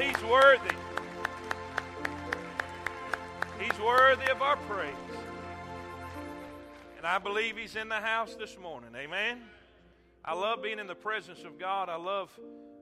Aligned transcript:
He's 0.00 0.22
worthy. 0.24 0.74
He's 3.60 3.78
worthy 3.78 4.30
of 4.30 4.40
our 4.40 4.56
praise. 4.56 4.94
And 6.96 7.06
I 7.06 7.18
believe 7.18 7.58
He's 7.58 7.76
in 7.76 7.90
the 7.90 7.96
house 7.96 8.34
this 8.34 8.56
morning. 8.58 8.92
Amen. 8.96 9.42
I 10.24 10.32
love 10.32 10.62
being 10.62 10.78
in 10.78 10.86
the 10.86 10.94
presence 10.94 11.44
of 11.44 11.58
God. 11.58 11.90
I 11.90 11.96
love 11.96 12.30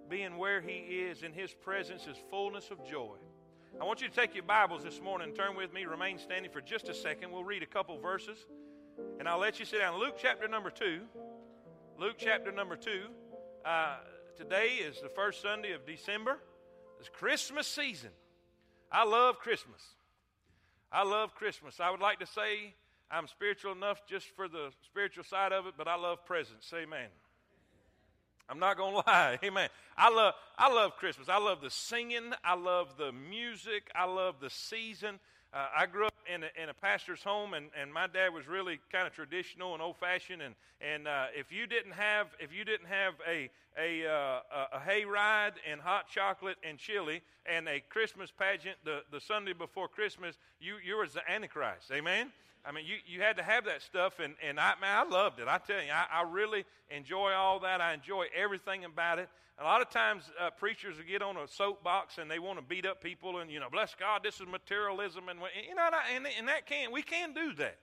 being 0.08 0.36
where 0.36 0.60
He 0.60 0.74
is. 0.76 1.24
In 1.24 1.32
His 1.32 1.52
presence 1.52 2.06
is 2.06 2.16
fullness 2.30 2.70
of 2.70 2.86
joy. 2.88 3.16
I 3.80 3.84
want 3.84 4.00
you 4.00 4.06
to 4.06 4.14
take 4.14 4.36
your 4.36 4.44
Bibles 4.44 4.84
this 4.84 5.00
morning 5.00 5.30
and 5.30 5.36
turn 5.36 5.56
with 5.56 5.72
me. 5.72 5.86
Remain 5.86 6.20
standing 6.20 6.52
for 6.52 6.60
just 6.60 6.88
a 6.88 6.94
second. 6.94 7.32
We'll 7.32 7.42
read 7.42 7.64
a 7.64 7.66
couple 7.66 7.98
verses 7.98 8.46
and 9.18 9.28
I'll 9.28 9.40
let 9.40 9.58
you 9.58 9.64
sit 9.64 9.80
down. 9.80 9.98
Luke 9.98 10.14
chapter 10.20 10.46
number 10.46 10.70
2. 10.70 11.00
Luke 11.98 12.16
chapter 12.16 12.52
number 12.52 12.76
2. 12.76 12.90
Uh, 13.64 13.96
today 14.36 14.78
is 14.80 15.00
the 15.00 15.08
first 15.08 15.42
Sunday 15.42 15.72
of 15.72 15.84
December. 15.84 16.38
It's 17.00 17.08
Christmas 17.08 17.66
season. 17.66 18.10
I 18.90 19.04
love 19.04 19.38
Christmas. 19.38 19.82
I 20.90 21.04
love 21.04 21.34
Christmas. 21.34 21.80
I 21.80 21.90
would 21.90 22.00
like 22.00 22.18
to 22.20 22.26
say 22.26 22.74
I'm 23.10 23.26
spiritual 23.26 23.72
enough 23.72 24.02
just 24.06 24.26
for 24.34 24.48
the 24.48 24.70
spiritual 24.84 25.24
side 25.24 25.52
of 25.52 25.66
it, 25.66 25.74
but 25.76 25.86
I 25.88 25.96
love 25.96 26.24
presents. 26.24 26.72
Amen. 26.74 27.08
I'm 28.48 28.58
not 28.58 28.76
to 28.76 28.84
lie. 29.06 29.38
Amen. 29.44 29.68
I 29.96 30.10
love, 30.10 30.34
I 30.56 30.72
love 30.72 30.96
Christmas. 30.96 31.28
I 31.28 31.38
love 31.38 31.60
the 31.60 31.70
singing. 31.70 32.32
I 32.42 32.54
love 32.54 32.96
the 32.96 33.12
music. 33.12 33.90
I 33.94 34.06
love 34.06 34.36
the 34.40 34.50
season. 34.50 35.20
Uh, 35.52 35.66
I 35.76 35.86
grew 35.86 36.06
up 36.06 36.14
in 36.32 36.42
a, 36.42 36.62
in 36.62 36.68
a 36.68 36.74
pastor's 36.74 37.22
home, 37.22 37.54
and, 37.54 37.66
and 37.80 37.92
my 37.92 38.06
dad 38.06 38.32
was 38.34 38.46
really 38.46 38.78
kind 38.92 39.06
of 39.06 39.12
traditional 39.12 39.74
and 39.74 39.82
old 39.82 39.96
fashioned. 39.96 40.42
And, 40.42 40.54
and 40.80 41.08
uh, 41.08 41.26
if 41.34 41.50
you 41.50 41.66
didn't 41.66 41.92
have 41.92 42.28
if 42.38 42.52
you 42.52 42.64
didn't 42.64 42.88
have 42.88 43.14
a 43.26 43.50
a, 43.80 44.06
uh, 44.06 44.40
a 44.72 44.80
hay 44.80 45.04
ride 45.04 45.52
and 45.70 45.80
hot 45.80 46.08
chocolate 46.08 46.56
and 46.68 46.78
chili 46.78 47.22
and 47.46 47.68
a 47.68 47.80
Christmas 47.88 48.30
pageant 48.36 48.76
the, 48.84 49.02
the 49.12 49.20
Sunday 49.20 49.52
before 49.52 49.88
Christmas, 49.88 50.36
you 50.60 50.76
you 50.84 50.98
was 50.98 51.12
the 51.12 51.30
Antichrist. 51.30 51.90
Amen. 51.92 52.32
I 52.66 52.72
mean, 52.72 52.84
you, 52.84 52.96
you 53.06 53.22
had 53.22 53.36
to 53.36 53.42
have 53.42 53.64
that 53.64 53.82
stuff, 53.82 54.18
and, 54.18 54.34
and 54.46 54.58
I, 54.60 54.74
man, 54.80 55.06
I 55.06 55.08
loved 55.08 55.38
it. 55.40 55.48
I 55.48 55.58
tell 55.58 55.80
you, 55.80 55.92
I, 55.92 56.20
I 56.20 56.22
really 56.30 56.64
enjoy 56.90 57.32
all 57.32 57.60
that. 57.60 57.80
I 57.80 57.94
enjoy 57.94 58.26
everything 58.36 58.84
about 58.84 59.18
it. 59.18 59.28
A 59.60 59.64
lot 59.64 59.80
of 59.80 59.90
times, 59.90 60.24
uh, 60.38 60.50
preachers 60.50 60.96
will 60.96 61.04
get 61.04 61.22
on 61.22 61.36
a 61.36 61.48
soapbox 61.48 62.18
and 62.18 62.30
they 62.30 62.38
want 62.38 62.58
to 62.58 62.64
beat 62.64 62.84
up 62.84 63.02
people, 63.02 63.38
and, 63.38 63.50
you 63.50 63.58
know, 63.58 63.68
bless 63.70 63.94
God, 63.94 64.22
this 64.22 64.40
is 64.40 64.46
materialism. 64.46 65.28
And, 65.28 65.40
you 65.68 65.74
know, 65.74 65.88
and, 66.14 66.17
and 66.26 66.48
that 66.48 66.66
can, 66.66 66.92
we 66.92 67.02
can 67.02 67.32
do 67.32 67.52
that. 67.54 67.76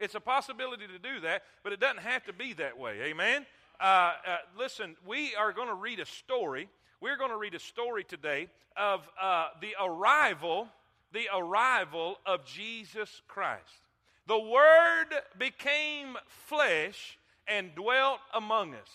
It's 0.00 0.14
a 0.14 0.20
possibility 0.20 0.86
to 0.86 0.98
do 0.98 1.20
that, 1.20 1.42
but 1.64 1.72
it 1.72 1.80
doesn't 1.80 2.02
have 2.02 2.24
to 2.24 2.32
be 2.32 2.52
that 2.54 2.78
way. 2.78 3.02
Amen? 3.02 3.44
Uh, 3.80 3.84
uh, 3.84 4.36
listen, 4.56 4.96
we 5.06 5.34
are 5.34 5.52
going 5.52 5.68
to 5.68 5.74
read 5.74 6.00
a 6.00 6.06
story. 6.06 6.68
We're 7.00 7.16
going 7.16 7.30
to 7.30 7.36
read 7.36 7.54
a 7.54 7.60
story 7.60 8.04
today 8.04 8.48
of 8.76 9.08
uh, 9.20 9.48
the 9.60 9.74
arrival, 9.80 10.68
the 11.12 11.28
arrival 11.34 12.18
of 12.26 12.44
Jesus 12.44 13.22
Christ. 13.26 13.82
The 14.26 14.38
Word 14.38 15.06
became 15.38 16.16
flesh 16.26 17.18
and 17.46 17.74
dwelt 17.74 18.20
among 18.34 18.74
us. 18.74 18.90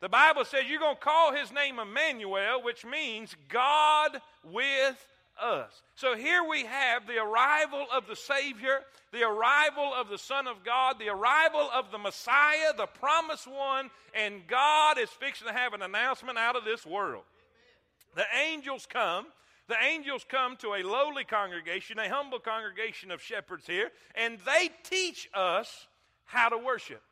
The 0.00 0.08
Bible 0.08 0.44
says 0.44 0.64
you're 0.68 0.80
going 0.80 0.96
to 0.96 1.00
call 1.00 1.32
his 1.32 1.50
name 1.50 1.78
Emmanuel, 1.78 2.62
which 2.62 2.84
means 2.84 3.34
God 3.48 4.20
with 4.44 5.08
us. 5.42 5.82
So 5.94 6.16
here 6.16 6.42
we 6.48 6.64
have 6.64 7.06
the 7.06 7.18
arrival 7.18 7.86
of 7.94 8.06
the 8.06 8.16
Savior, 8.16 8.80
the 9.12 9.22
arrival 9.22 9.92
of 9.94 10.08
the 10.08 10.18
Son 10.18 10.46
of 10.46 10.64
God, 10.64 10.98
the 10.98 11.08
arrival 11.08 11.68
of 11.74 11.90
the 11.90 11.98
Messiah, 11.98 12.72
the 12.76 12.86
promised 12.86 13.46
one, 13.46 13.90
and 14.14 14.46
God 14.46 14.98
is 14.98 15.10
fixing 15.10 15.46
to 15.46 15.52
have 15.52 15.72
an 15.74 15.82
announcement 15.82 16.38
out 16.38 16.56
of 16.56 16.64
this 16.64 16.84
world. 16.86 17.24
The 18.14 18.24
angels 18.48 18.86
come 18.90 19.26
the 19.68 19.76
angels 19.82 20.24
come 20.28 20.56
to 20.58 20.74
a 20.74 20.82
lowly 20.82 21.24
congregation, 21.24 21.98
a 21.98 22.08
humble 22.08 22.38
congregation 22.38 23.10
of 23.10 23.20
shepherds 23.20 23.66
here, 23.66 23.90
and 24.14 24.38
they 24.46 24.70
teach 24.84 25.28
us 25.34 25.88
how 26.24 26.48
to 26.48 26.58
worship. 26.58 27.02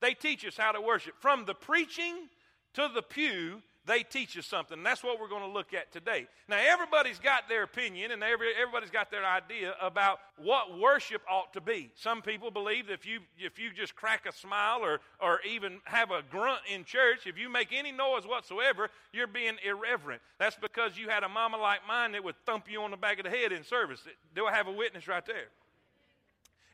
They 0.00 0.12
teach 0.12 0.44
us 0.44 0.56
how 0.56 0.72
to 0.72 0.80
worship. 0.80 1.14
From 1.18 1.46
the 1.46 1.54
preaching 1.54 2.28
to 2.74 2.90
the 2.94 3.02
pew, 3.02 3.62
they 3.86 4.02
teach 4.02 4.36
us 4.38 4.46
something. 4.46 4.78
And 4.78 4.86
that's 4.86 5.02
what 5.02 5.20
we're 5.20 5.28
going 5.28 5.42
to 5.42 5.48
look 5.48 5.74
at 5.74 5.92
today. 5.92 6.26
Now, 6.48 6.58
everybody's 6.60 7.18
got 7.18 7.48
their 7.48 7.62
opinion 7.62 8.10
and 8.10 8.22
every, 8.22 8.48
everybody's 8.60 8.90
got 8.90 9.10
their 9.10 9.24
idea 9.24 9.74
about 9.80 10.20
what 10.38 10.78
worship 10.78 11.22
ought 11.30 11.52
to 11.52 11.60
be. 11.60 11.90
Some 11.94 12.22
people 12.22 12.50
believe 12.50 12.86
that 12.86 12.94
if 12.94 13.06
you, 13.06 13.20
if 13.38 13.58
you 13.58 13.70
just 13.72 13.94
crack 13.94 14.26
a 14.26 14.32
smile 14.32 14.80
or, 14.82 15.00
or 15.20 15.40
even 15.48 15.80
have 15.84 16.10
a 16.10 16.22
grunt 16.30 16.60
in 16.72 16.84
church, 16.84 17.26
if 17.26 17.38
you 17.38 17.48
make 17.48 17.68
any 17.72 17.92
noise 17.92 18.26
whatsoever, 18.26 18.90
you're 19.12 19.26
being 19.26 19.56
irreverent. 19.64 20.22
That's 20.38 20.56
because 20.56 20.96
you 20.96 21.08
had 21.08 21.22
a 21.22 21.28
mama 21.28 21.58
like 21.58 21.80
mine 21.86 22.12
that 22.12 22.24
would 22.24 22.36
thump 22.46 22.70
you 22.70 22.82
on 22.82 22.90
the 22.90 22.96
back 22.96 23.18
of 23.18 23.24
the 23.24 23.30
head 23.30 23.52
in 23.52 23.64
service. 23.64 24.00
Do 24.34 24.46
I 24.46 24.52
have 24.52 24.66
a 24.66 24.72
witness 24.72 25.08
right 25.08 25.24
there? 25.26 25.48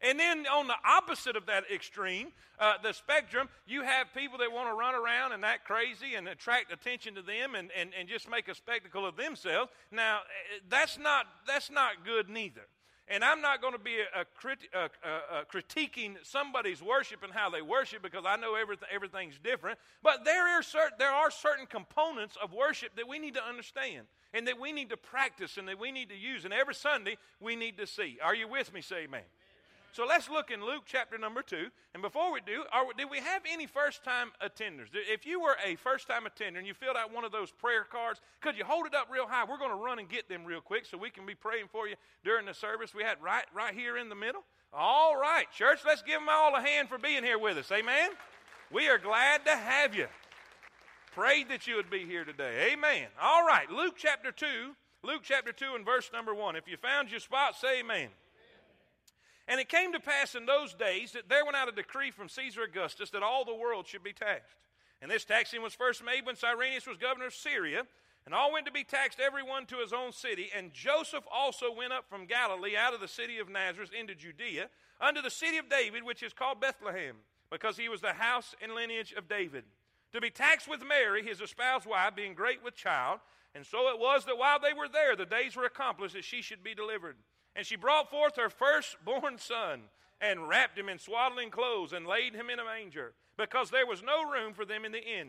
And 0.03 0.19
then 0.19 0.47
on 0.47 0.66
the 0.66 0.77
opposite 0.84 1.37
of 1.37 1.47
that 1.47 1.65
extreme, 1.72 2.28
uh, 2.59 2.75
the 2.83 2.93
spectrum, 2.93 3.49
you 3.66 3.83
have 3.83 4.06
people 4.15 4.38
that 4.38 4.50
want 4.50 4.69
to 4.69 4.75
run 4.75 4.94
around 4.94 5.33
and 5.33 5.44
act 5.44 5.66
crazy 5.66 6.15
and 6.15 6.28
attract 6.28 6.72
attention 6.72 7.15
to 7.16 7.22
them 7.22 7.55
and, 7.55 7.71
and, 7.78 7.91
and 7.99 8.09
just 8.09 8.28
make 8.31 8.49
a 8.49 8.55
spectacle 8.55 9.06
of 9.06 9.16
themselves. 9.16 9.71
Now, 9.91 10.19
eh, 10.19 10.60
that's 10.69 10.99
not, 10.99 11.27
that's 11.47 11.71
not 11.71 12.05
good 12.05 12.28
neither. 12.28 12.62
And 13.09 13.25
I'm 13.25 13.41
not 13.41 13.60
going 13.60 13.72
to 13.72 13.81
be 13.81 13.97
a, 13.99 14.21
a, 14.21 14.78
a, 14.78 15.41
a, 15.41 15.44
critiquing 15.44 16.15
somebody's 16.22 16.81
worship 16.81 17.25
and 17.25 17.33
how 17.33 17.50
they 17.50 17.60
worship 17.60 18.03
because 18.03 18.25
I 18.25 18.37
know 18.37 18.55
everything, 18.55 18.89
everything's 18.93 19.37
different. 19.43 19.81
But 20.00 20.25
there 20.25 20.47
are, 20.47 20.62
certain, 20.62 20.97
there 20.97 21.10
are 21.10 21.28
certain 21.31 21.66
components 21.66 22.39
of 22.41 22.53
worship 22.53 22.94
that 22.97 23.09
we 23.09 23.19
need 23.19 23.34
to 23.34 23.44
understand 23.44 24.06
and 24.33 24.47
that 24.47 24.60
we 24.60 24.71
need 24.71 24.91
to 24.91 24.97
practice 24.97 25.56
and 25.56 25.66
that 25.66 25.78
we 25.78 25.91
need 25.91 26.10
to 26.10 26.16
use. 26.16 26.44
And 26.44 26.55
every 26.55 26.75
Sunday 26.75 27.16
we 27.41 27.56
need 27.56 27.78
to 27.78 27.87
see. 27.87 28.19
Are 28.22 28.34
you 28.34 28.47
with 28.47 28.72
me? 28.72 28.81
Say 28.81 29.05
amen. 29.05 29.25
So 29.93 30.06
let's 30.06 30.31
look 30.31 30.51
in 30.51 30.65
Luke 30.65 30.84
chapter 30.87 31.19
number 31.19 31.43
two. 31.43 31.67
And 31.95 32.03
before 32.03 32.33
we 32.33 32.41
do, 32.41 32.62
are, 32.73 32.84
did 32.97 33.11
we 33.11 33.19
have 33.19 33.43
any 33.51 33.67
first 33.67 34.05
time 34.05 34.31
attenders? 34.41 34.89
If 34.93 35.27
you 35.27 35.41
were 35.41 35.56
a 35.65 35.75
first 35.77 36.06
time 36.06 36.27
attender 36.27 36.59
and 36.59 36.67
you 36.67 36.75
filled 36.75 36.97
out 36.97 37.12
one 37.12 37.25
of 37.25 37.33
those 37.33 37.51
prayer 37.51 37.84
cards, 37.84 38.21
could 38.41 38.56
you 38.56 38.65
hold 38.65 38.87
it 38.87 38.95
up 38.95 39.09
real 39.11 39.27
high? 39.27 39.45
We're 39.45 39.59
going 39.59 39.71
to 39.71 39.77
run 39.77 39.99
and 39.99 40.09
get 40.09 40.28
them 40.28 40.45
real 40.45 40.61
quick 40.61 40.87
so 40.87 40.97
we 40.97 41.11
can 41.11 41.27
be 41.27 41.34
praying 41.34 41.67
for 41.73 41.89
you 41.89 41.97
during 42.25 42.47
the 42.47 42.55
service. 42.55 42.95
We 42.95 43.03
had 43.03 43.21
right, 43.21 43.45
right 43.53 43.75
here 43.75 43.97
in 43.97 44.09
the 44.09 44.15
middle. 44.15 44.43
All 44.73 45.17
right, 45.17 45.51
church, 45.53 45.81
let's 45.84 46.03
give 46.03 46.21
them 46.21 46.28
all 46.31 46.55
a 46.55 46.61
hand 46.61 46.89
for 46.89 46.99
being 46.99 47.25
here 47.25 47.39
with 47.39 47.59
us. 47.59 47.72
Amen. 47.72 48.11
We 48.71 48.89
are 48.89 48.99
glad 48.99 49.45
to 49.47 49.57
have 49.57 49.97
you. 49.97 50.07
Prayed 51.12 51.49
that 51.49 51.67
you 51.67 51.75
would 51.75 51.91
be 51.91 52.07
here 52.07 52.25
today. 52.25 52.71
Amen. 52.72 53.09
All 53.21 53.45
right, 53.45 53.69
Luke 53.69 53.95
chapter 53.97 54.31
2. 54.31 54.47
Luke 55.03 55.22
chapter 55.25 55.51
2 55.51 55.72
and 55.75 55.84
verse 55.84 56.11
number 56.12 56.33
1. 56.33 56.55
If 56.55 56.69
you 56.69 56.77
found 56.77 57.11
your 57.11 57.19
spot, 57.19 57.57
say 57.57 57.81
amen. 57.81 58.11
And 59.50 59.59
it 59.59 59.69
came 59.69 59.93
to 59.93 59.99
pass 59.99 60.37
in 60.37 60.47
those 60.47 60.75
days 60.75 61.11
that 61.12 61.28
there 61.28 61.44
went 61.44 61.56
out 61.56 61.69
a 61.69 61.72
decree 61.72 62.12
from 62.12 62.28
Caesar 62.28 62.62
Augustus 62.62 63.11
that 63.11 63.25
all 63.25 63.44
the 63.44 63.53
world 63.53 63.88
should 63.88 64.05
be 64.05 64.12
taxed. 64.12 64.56
And 65.03 65.11
this 65.11 65.25
taxing 65.25 65.61
was 65.61 65.75
first 65.75 66.05
made 66.05 66.25
when 66.25 66.37
Cyrenius 66.37 66.87
was 66.87 66.97
governor 66.97 67.27
of 67.27 67.34
Syria, 67.34 67.83
and 68.25 68.33
all 68.33 68.53
went 68.53 68.66
to 68.66 68.72
be 68.72 68.84
taxed, 68.84 69.19
every 69.19 69.43
one 69.43 69.66
to 69.66 69.78
his 69.78 69.93
own 69.93 70.12
city. 70.12 70.50
And 70.56 70.72
Joseph 70.72 71.25
also 71.28 71.75
went 71.75 71.93
up 71.93 72.05
from 72.09 72.27
Galilee 72.27 72.77
out 72.77 72.94
of 72.94 73.00
the 73.00 73.09
city 73.09 73.39
of 73.39 73.49
Nazareth 73.49 73.91
into 73.93 74.15
Judea, 74.15 74.69
unto 75.00 75.21
the 75.21 75.31
city 75.31 75.59
of 75.59 75.69
David, 75.69 76.05
which 76.05 76.22
is 76.22 76.33
called 76.33 76.60
Bethlehem, 76.60 77.16
because 77.50 77.77
he 77.77 77.89
was 77.89 78.00
the 78.00 78.12
house 78.12 78.55
and 78.62 78.72
lineage 78.72 79.12
of 79.19 79.28
David, 79.28 79.65
to 80.12 80.21
be 80.21 80.31
taxed 80.31 80.69
with 80.69 80.87
Mary, 80.87 81.27
his 81.27 81.41
espoused 81.41 81.87
wife, 81.87 82.15
being 82.15 82.34
great 82.34 82.62
with 82.62 82.77
child. 82.77 83.19
And 83.56 83.66
so 83.66 83.89
it 83.89 83.99
was 83.99 84.27
that 84.27 84.39
while 84.39 84.60
they 84.60 84.75
were 84.75 84.89
there, 84.89 85.16
the 85.16 85.27
days 85.27 85.56
were 85.56 85.65
accomplished 85.65 86.15
that 86.15 86.22
she 86.22 86.41
should 86.41 86.62
be 86.62 86.77
delivered. 86.77 87.16
And 87.56 87.66
she 87.66 87.77
brought 87.77 88.11
forth 88.11 88.37
her 88.37 88.50
firstborn 88.50 89.38
son 89.38 89.83
and 90.21 90.49
wrapped 90.49 90.78
him 90.78 90.88
in 90.88 90.99
swaddling 90.99 91.50
clothes 91.50 91.93
and 91.93 92.06
laid 92.06 92.34
him 92.34 92.50
in 92.50 92.59
a 92.59 92.65
manger 92.65 93.12
because 93.37 93.71
there 93.71 93.87
was 93.87 94.03
no 94.03 94.31
room 94.31 94.53
for 94.53 94.65
them 94.65 94.84
in 94.84 94.93
the 94.93 95.03
inn. 95.03 95.28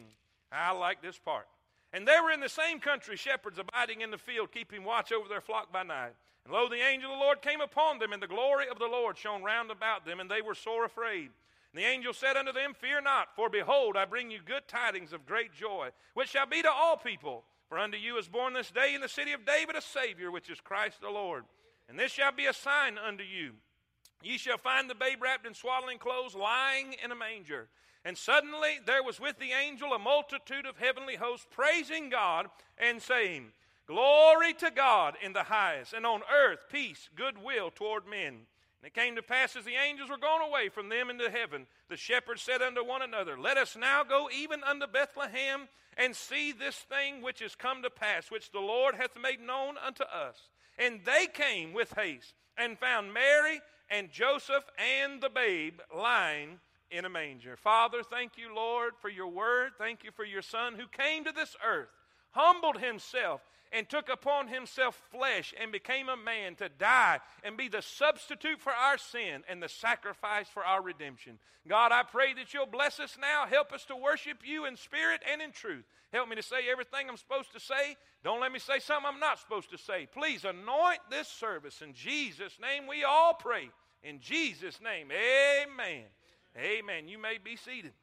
I 0.52 0.72
like 0.72 1.02
this 1.02 1.18
part. 1.18 1.48
And 1.94 2.08
they 2.08 2.18
were 2.24 2.32
in 2.32 2.40
the 2.40 2.50
same 2.50 2.80
country, 2.80 3.18
shepherds 3.18 3.60
abiding 3.60 4.02
in 4.02 4.12
the 4.12 4.18
field, 4.18 4.52
keeping 4.52 4.84
watch 4.84 5.12
over 5.12 5.28
their 5.28 5.42
flock 5.42 5.72
by 5.72 5.84
night. 5.84 6.14
And 6.46 6.54
lo, 6.54 6.70
the 6.70 6.76
angel 6.76 7.12
of 7.12 7.20
the 7.20 7.24
Lord 7.24 7.42
came 7.42 7.62
upon 7.62 8.00
them, 8.00 8.14
and 8.14 8.22
the 8.22 8.28
glory 8.28 8.66
of 8.70 8.80
the 8.80 8.88
Lord 8.88 9.18
shone 9.18 9.44
round 9.44 9.72
about 9.72 10.06
them, 10.06 10.20
and 10.20 10.30
they 10.30 10.42
were 10.42 10.56
sore 10.56 10.86
afraid. 10.86 11.30
And 11.74 11.82
the 11.82 11.88
angel 11.88 12.14
said 12.14 12.38
unto 12.38 12.52
them, 12.52 12.74
Fear 12.74 13.02
not, 13.02 13.36
for 13.36 13.50
behold, 13.50 13.96
I 13.98 14.06
bring 14.06 14.32
you 14.32 14.40
good 14.44 14.68
tidings 14.68 15.14
of 15.14 15.26
great 15.26 15.54
joy, 15.54 15.90
which 16.14 16.30
shall 16.30 16.46
be 16.46 16.62
to 16.62 16.72
all 16.72 16.98
people. 16.98 17.44
For 17.70 17.78
unto 17.78 17.98
you 17.98 18.18
is 18.18 18.28
born 18.28 18.54
this 18.54 18.72
day 18.72 18.94
in 18.94 19.02
the 19.02 19.08
city 19.08 19.32
of 19.32 19.46
David 19.46 19.76
a 19.76 19.82
Savior, 19.82 20.32
which 20.32 20.50
is 20.50 20.60
Christ 20.60 21.00
the 21.02 21.10
Lord. 21.10 21.46
And 21.92 22.00
this 22.00 22.14
shall 22.14 22.32
be 22.32 22.46
a 22.46 22.54
sign 22.54 22.98
unto 22.98 23.22
you. 23.26 23.52
Ye 24.24 24.38
shall 24.38 24.58
find 24.58 24.90
the 24.90 24.96
babe 24.96 25.22
wrapped 25.22 25.46
in 25.46 25.54
swaddling 25.54 25.98
clothes, 25.98 26.34
lying 26.34 26.96
in 27.04 27.12
a 27.12 27.16
manger. 27.16 27.68
And 28.06 28.18
suddenly 28.18 28.80
there 28.86 29.04
was 29.04 29.20
with 29.20 29.38
the 29.40 29.52
angel 29.52 29.92
a 29.92 30.00
multitude 30.00 30.66
of 30.66 30.78
heavenly 30.78 31.18
hosts 31.18 31.48
praising 31.52 32.10
God 32.10 32.48
and 32.78 33.02
saying, 33.02 33.52
Glory 33.88 34.54
to 34.54 34.72
God 34.72 35.16
in 35.22 35.34
the 35.34 35.44
highest, 35.44 35.92
and 35.92 36.06
on 36.06 36.22
earth 36.34 36.60
peace, 36.72 37.10
goodwill 37.14 37.72
toward 37.72 38.08
men. 38.08 38.28
And 38.36 38.86
it 38.86 38.94
came 38.94 39.18
to 39.18 39.22
pass 39.22 39.58
as 39.58 39.66
the 39.66 39.76
angels 39.76 40.10
were 40.10 40.18
gone 40.18 40.42
away 40.42 40.70
from 40.70 40.88
them 40.88 41.10
into 41.10 41.30
heaven, 41.30 41.68
the 41.90 41.98
shepherds 41.98 42.42
said 42.42 42.62
unto 42.62 42.86
one 42.86 43.02
another, 43.02 43.38
Let 43.38 43.58
us 43.58 43.76
now 43.76 44.06
go 44.06 44.30
even 44.34 44.64
unto 44.64 44.88
Bethlehem 44.88 45.68
and 45.98 46.16
see 46.16 46.54
this 46.54 46.78
thing 46.78 47.22
which 47.22 47.42
is 47.42 47.54
come 47.54 47.84
to 47.84 47.90
pass, 47.90 48.32
which 48.32 48.52
the 48.52 48.62
Lord 48.62 48.96
hath 48.96 49.18
made 49.22 49.42
known 49.42 49.76
unto 49.86 50.04
us. 50.04 50.48
And 50.78 51.02
they 51.06 51.28
came 51.28 51.74
with 51.74 51.94
haste 51.94 52.34
and 52.58 52.78
found 52.78 53.14
Mary 53.14 53.62
and 53.90 54.12
Joseph 54.12 54.64
and 54.78 55.22
the 55.22 55.30
babe 55.30 55.80
lying 55.96 56.60
in 56.90 57.06
a 57.06 57.10
manger. 57.10 57.56
Father, 57.56 58.04
thank 58.04 58.38
you, 58.38 58.54
Lord, 58.56 58.94
for 59.02 59.10
your 59.10 59.28
word. 59.28 59.72
Thank 59.78 60.04
you 60.04 60.12
for 60.12 60.26
your 60.26 60.42
Son 60.42 60.76
who 60.76 60.88
came 60.88 61.24
to 61.24 61.32
this 61.32 61.56
earth, 61.66 61.90
humbled 62.32 62.80
himself, 62.80 63.42
and 63.72 63.88
took 63.88 64.10
upon 64.10 64.48
himself 64.48 65.02
flesh 65.12 65.54
and 65.62 65.72
became 65.72 66.10
a 66.10 66.18
man 66.18 66.56
to 66.56 66.70
die 66.70 67.20
and 67.44 67.56
be 67.56 67.68
the 67.68 67.82
substitute 67.82 68.60
for 68.60 68.72
our 68.72 68.98
sin 68.98 69.44
and 69.50 69.64
the 69.64 69.70
sacrifice 69.70 70.48
for 70.48 70.64
our 70.64 70.82
redemption. 70.82 71.40
God, 71.68 71.92
I 71.92 72.04
pray 72.04 72.34
that 72.34 72.54
you'll 72.54 72.66
bless 72.66 73.00
us 73.00 73.18
now. 73.20 73.46
Help 73.48 73.72
us 73.72 73.86
to 73.86 73.96
worship 73.96 74.40
you 74.44 74.66
in 74.66 74.76
spirit 74.76 75.22
and 75.32 75.42
in 75.42 75.52
truth. 75.52 75.86
Help 76.12 76.28
me 76.28 76.36
to 76.36 76.44
say 76.44 76.70
everything 76.70 77.08
I'm 77.10 77.18
supposed 77.18 77.54
to 77.54 77.60
say. 77.60 77.96
Don't 78.24 78.42
let 78.42 78.52
me 78.52 78.60
say 78.60 78.80
something 78.80 79.10
I'm 79.12 79.20
not 79.20 79.40
supposed 79.40 79.72
to 79.72 79.78
say. 79.78 80.08
Please 80.12 80.44
anoint 80.44 81.00
this 81.10 81.28
service. 81.28 81.82
In 81.82 81.94
Jesus' 81.94 82.58
name 82.62 82.88
we 82.88 83.04
all 83.04 83.34
pray. 83.34 83.70
In 84.04 84.20
Jesus' 84.20 84.80
name, 84.82 85.08
amen. 85.12 86.04
Amen. 86.58 87.08
You 87.08 87.18
may 87.18 87.38
be 87.42 87.56
seated. 87.56 87.94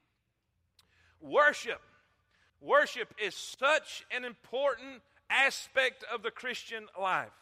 Worship. 1.21 1.81
Worship 2.61 3.13
is 3.23 3.35
such 3.35 4.05
an 4.11 4.25
important 4.25 5.03
aspect 5.31 6.05
of 6.13 6.23
the 6.23 6.31
Christian 6.31 6.87
life. 7.01 7.33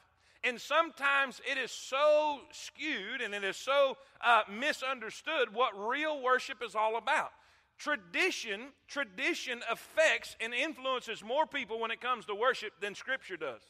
And 0.45 0.61
sometimes 0.61 1.41
it 1.51 1.59
is 1.59 1.73
so 1.73 2.41
skewed 2.53 3.21
and 3.21 3.35
it 3.35 3.43
is 3.43 3.57
so 3.57 3.97
uh, 4.21 4.43
misunderstood 4.51 5.53
what 5.53 5.73
real 5.77 6.23
worship 6.23 6.63
is 6.63 6.75
all 6.75 6.97
about. 6.97 7.31
Tradition, 7.79 8.69
tradition 8.89 9.61
affects 9.71 10.37
and 10.41 10.55
influences 10.55 11.23
more 11.23 11.47
people 11.47 11.81
when 11.81 11.91
it 11.91 12.01
comes 12.01 12.25
to 12.27 12.35
worship 12.35 12.73
than 12.81 12.95
Scripture 12.95 13.37
does. 13.37 13.61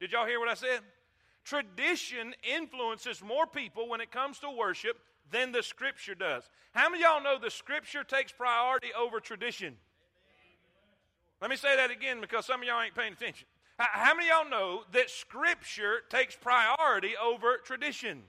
Did 0.00 0.12
y'all 0.12 0.26
hear 0.26 0.40
what 0.40 0.48
I 0.48 0.54
said? 0.54 0.80
Tradition 1.44 2.34
influences 2.42 3.22
more 3.22 3.46
people 3.46 3.88
when 3.88 4.00
it 4.00 4.10
comes 4.10 4.38
to 4.40 4.50
worship 4.50 4.98
than 5.30 5.52
the 5.52 5.62
Scripture 5.62 6.14
does. 6.14 6.42
How 6.72 6.90
many 6.90 7.02
y'all 7.02 7.22
know 7.22 7.38
the 7.38 7.50
Scripture 7.50 8.04
takes 8.04 8.32
priority 8.32 8.88
over 8.98 9.20
tradition? 9.20 9.76
Let 11.40 11.50
me 11.50 11.56
say 11.56 11.76
that 11.76 11.90
again 11.90 12.20
because 12.20 12.46
some 12.46 12.62
of 12.62 12.66
y'all 12.66 12.82
ain't 12.82 12.94
paying 12.94 13.12
attention. 13.12 13.46
How 13.78 14.12
many 14.14 14.28
y'all 14.28 14.48
know 14.48 14.82
that 14.92 15.08
Scripture 15.08 16.00
takes 16.08 16.34
priority 16.34 17.12
over 17.16 17.58
tradition? 17.58 18.22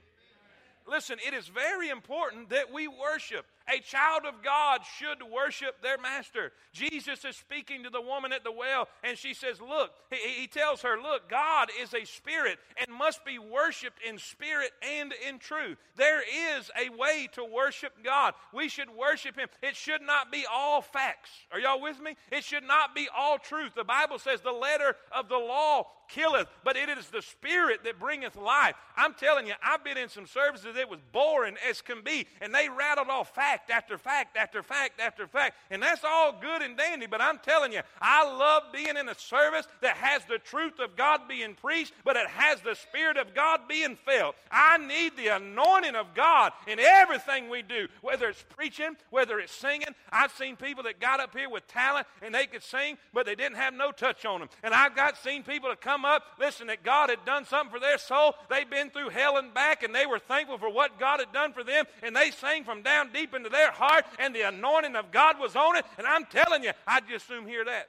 Listen, 0.86 1.18
it 1.26 1.34
is 1.34 1.48
very 1.48 1.88
important 1.88 2.50
that 2.50 2.72
we 2.72 2.86
worship. 2.86 3.46
A 3.72 3.78
child 3.80 4.22
of 4.26 4.42
God 4.42 4.80
should 4.98 5.22
worship 5.30 5.80
their 5.82 5.98
master. 5.98 6.52
Jesus 6.72 7.24
is 7.24 7.36
speaking 7.36 7.84
to 7.84 7.90
the 7.90 8.00
woman 8.00 8.32
at 8.32 8.42
the 8.42 8.52
well, 8.52 8.88
and 9.04 9.16
she 9.16 9.34
says, 9.34 9.60
Look, 9.60 9.90
he, 10.10 10.42
he, 10.42 10.46
tells 10.46 10.82
her, 10.82 11.00
Look, 11.00 11.28
God 11.28 11.68
is 11.80 11.94
a 11.94 12.04
spirit 12.04 12.58
and 12.80 12.96
must 12.96 13.24
be 13.24 13.38
worshiped 13.38 14.00
in 14.06 14.18
spirit 14.18 14.70
and 14.82 15.12
in 15.28 15.38
truth. 15.38 15.78
There 15.96 16.22
is 16.22 16.70
a 16.76 16.96
way 16.96 17.28
to 17.32 17.44
worship 17.44 17.92
God. 18.02 18.34
We 18.52 18.68
should 18.68 18.90
worship 18.90 19.36
Him. 19.36 19.48
It 19.62 19.76
should 19.76 20.02
not 20.02 20.32
be 20.32 20.44
all 20.52 20.80
facts. 20.80 21.30
Are 21.52 21.60
y'all 21.60 21.80
with 21.80 22.00
me? 22.00 22.16
It 22.32 22.44
should 22.44 22.64
not 22.64 22.94
be 22.94 23.08
all 23.16 23.38
truth. 23.38 23.72
The 23.76 23.84
Bible 23.84 24.18
says 24.18 24.40
the 24.40 24.52
letter 24.52 24.96
of 25.12 25.28
the 25.28 25.38
law 25.38 25.86
killeth, 26.08 26.48
but 26.64 26.76
it 26.76 26.88
is 26.88 27.06
the 27.08 27.22
spirit 27.22 27.84
that 27.84 27.98
bringeth 28.00 28.36
life. 28.36 28.74
I'm 28.96 29.14
telling 29.14 29.46
you, 29.46 29.54
I've 29.62 29.84
been 29.84 29.96
in 29.96 30.08
some 30.08 30.26
services 30.26 30.74
that 30.74 30.90
was 30.90 31.00
boring 31.12 31.56
as 31.68 31.80
can 31.80 32.02
be, 32.02 32.26
and 32.40 32.54
they 32.54 32.68
rattled 32.68 33.08
off 33.08 33.34
facts 33.34 33.59
fact 33.60 33.70
after 33.70 33.98
fact 33.98 34.36
after 34.36 34.62
fact 34.62 35.00
after 35.00 35.26
fact. 35.26 35.56
And 35.70 35.82
that's 35.82 36.04
all 36.04 36.34
good 36.40 36.62
and 36.62 36.76
dandy, 36.76 37.06
but 37.06 37.20
I'm 37.20 37.38
telling 37.38 37.72
you, 37.72 37.80
I 38.00 38.24
love 38.24 38.64
being 38.72 38.96
in 38.96 39.08
a 39.08 39.18
service 39.18 39.66
that 39.82 39.96
has 39.96 40.22
the 40.24 40.38
truth 40.38 40.78
of 40.78 40.96
God 40.96 41.22
being 41.28 41.54
preached, 41.54 41.92
but 42.04 42.16
it 42.16 42.28
has 42.28 42.60
the 42.60 42.74
Spirit 42.74 43.16
of 43.16 43.34
God 43.34 43.60
being 43.68 43.96
felt. 44.04 44.34
I 44.50 44.78
need 44.78 45.16
the 45.16 45.28
anointing 45.28 45.94
of 45.94 46.14
God 46.14 46.52
in 46.66 46.78
everything 46.78 47.48
we 47.48 47.62
do, 47.62 47.88
whether 48.02 48.28
it's 48.28 48.44
preaching, 48.56 48.96
whether 49.10 49.38
it's 49.38 49.54
singing. 49.54 49.94
I've 50.10 50.32
seen 50.32 50.56
people 50.56 50.84
that 50.84 51.00
got 51.00 51.20
up 51.20 51.36
here 51.36 51.50
with 51.50 51.66
talent 51.68 52.06
and 52.22 52.34
they 52.34 52.46
could 52.46 52.62
sing, 52.62 52.98
but 53.12 53.26
they 53.26 53.34
didn't 53.34 53.56
have 53.56 53.74
no 53.74 53.92
touch 53.92 54.24
on 54.24 54.40
them. 54.40 54.48
And 54.62 54.74
I've 54.74 54.96
got 54.96 55.16
seen 55.18 55.42
people 55.42 55.68
that 55.70 55.80
come 55.80 56.04
up, 56.04 56.22
listen, 56.38 56.68
that 56.68 56.82
God 56.82 57.10
had 57.10 57.24
done 57.24 57.44
something 57.44 57.72
for 57.72 57.80
their 57.80 57.98
soul. 57.98 58.34
They've 58.48 58.68
been 58.68 58.90
through 58.90 59.10
hell 59.10 59.36
and 59.36 59.52
back, 59.52 59.82
and 59.82 59.94
they 59.94 60.06
were 60.06 60.18
thankful 60.18 60.58
for 60.58 60.70
what 60.70 60.98
God 60.98 61.20
had 61.20 61.32
done 61.32 61.52
for 61.52 61.64
them, 61.64 61.84
and 62.02 62.14
they 62.14 62.30
sang 62.30 62.64
from 62.64 62.82
down 62.82 63.10
deep 63.12 63.34
into 63.34 63.49
their 63.50 63.70
heart, 63.70 64.04
and 64.18 64.34
the 64.34 64.42
anointing 64.42 64.96
of 64.96 65.10
God 65.10 65.38
was 65.38 65.56
on 65.56 65.76
it. 65.76 65.84
And 65.98 66.06
I'm 66.06 66.24
telling 66.26 66.64
you, 66.64 66.72
I 66.86 67.00
just 67.00 67.26
soon 67.26 67.46
hear 67.46 67.64
that. 67.64 67.88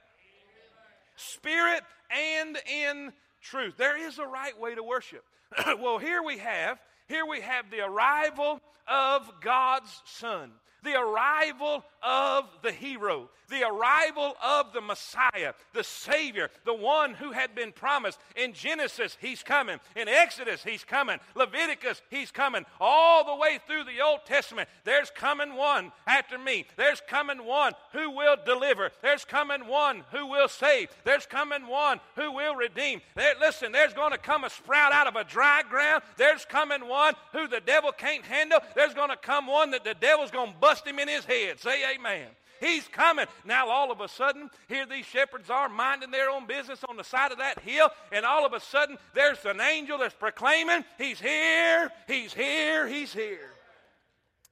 Spirit 1.15 1.83
and 2.09 2.57
in 2.67 3.13
truth. 3.41 3.75
There 3.77 3.97
is 3.97 4.19
a 4.19 4.25
right 4.25 4.57
way 4.59 4.75
to 4.75 4.83
worship. 4.83 5.23
well, 5.79 5.97
here 5.97 6.23
we 6.23 6.37
have, 6.39 6.79
here 7.07 7.25
we 7.25 7.41
have 7.41 7.69
the 7.69 7.81
arrival 7.81 8.59
of 8.87 9.29
God's 9.41 10.01
Son 10.05 10.51
the 10.83 10.99
arrival 10.99 11.83
of 12.03 12.45
the 12.63 12.71
hero, 12.71 13.29
the 13.49 13.63
arrival 13.63 14.35
of 14.43 14.73
the 14.73 14.81
Messiah, 14.81 15.53
the 15.73 15.83
Savior, 15.83 16.49
the 16.65 16.73
one 16.73 17.13
who 17.13 17.31
had 17.31 17.53
been 17.53 17.71
promised. 17.71 18.19
In 18.35 18.53
Genesis, 18.53 19.17
he's 19.21 19.43
coming. 19.43 19.79
In 19.95 20.07
Exodus, 20.07 20.63
he's 20.63 20.83
coming. 20.83 21.19
Leviticus, 21.35 22.01
he's 22.09 22.31
coming. 22.31 22.65
All 22.79 23.25
the 23.25 23.35
way 23.35 23.59
through 23.67 23.83
the 23.83 24.01
Old 24.01 24.21
Testament, 24.25 24.69
there's 24.83 25.11
coming 25.11 25.55
one 25.55 25.91
after 26.07 26.39
me. 26.39 26.65
There's 26.77 27.01
coming 27.07 27.45
one 27.45 27.73
who 27.91 28.09
will 28.11 28.37
deliver. 28.45 28.91
There's 29.01 29.25
coming 29.25 29.67
one 29.67 30.03
who 30.11 30.25
will 30.25 30.47
save. 30.47 30.89
There's 31.03 31.25
coming 31.25 31.67
one 31.67 31.99
who 32.15 32.31
will 32.31 32.55
redeem. 32.55 33.01
There, 33.15 33.35
listen, 33.39 33.71
there's 33.71 33.93
going 33.93 34.11
to 34.11 34.17
come 34.17 34.43
a 34.43 34.49
sprout 34.49 34.93
out 34.93 35.07
of 35.07 35.15
a 35.15 35.23
dry 35.23 35.61
ground. 35.69 36.03
There's 36.17 36.45
coming 36.45 36.87
one 36.87 37.13
who 37.33 37.47
the 37.47 37.61
devil 37.61 37.91
can't 37.91 38.25
handle. 38.25 38.59
There's 38.75 38.93
going 38.93 39.09
to 39.09 39.17
come 39.17 39.45
one 39.45 39.71
that 39.71 39.83
the 39.83 39.93
devil's 39.93 40.31
going 40.31 40.53
to 40.53 40.59
bust 40.71 40.87
him 40.87 40.99
in 40.99 41.07
his 41.09 41.25
head. 41.25 41.59
Say 41.59 41.81
amen. 41.95 42.27
He's 42.61 42.87
coming. 42.87 43.25
Now, 43.43 43.69
all 43.69 43.91
of 43.91 43.99
a 43.99 44.07
sudden, 44.07 44.49
here 44.69 44.85
these 44.85 45.05
shepherds 45.05 45.49
are 45.49 45.67
minding 45.67 46.11
their 46.11 46.29
own 46.29 46.45
business 46.45 46.79
on 46.87 46.95
the 46.95 47.03
side 47.03 47.33
of 47.33 47.39
that 47.39 47.59
hill, 47.59 47.89
and 48.11 48.25
all 48.25 48.45
of 48.45 48.53
a 48.53 48.59
sudden, 48.61 48.97
there's 49.13 49.43
an 49.45 49.59
angel 49.59 49.97
that's 49.97 50.13
proclaiming, 50.13 50.85
He's 50.97 51.19
here, 51.19 51.91
He's 52.07 52.33
here, 52.33 52.87
He's 52.87 53.11
here. 53.11 53.51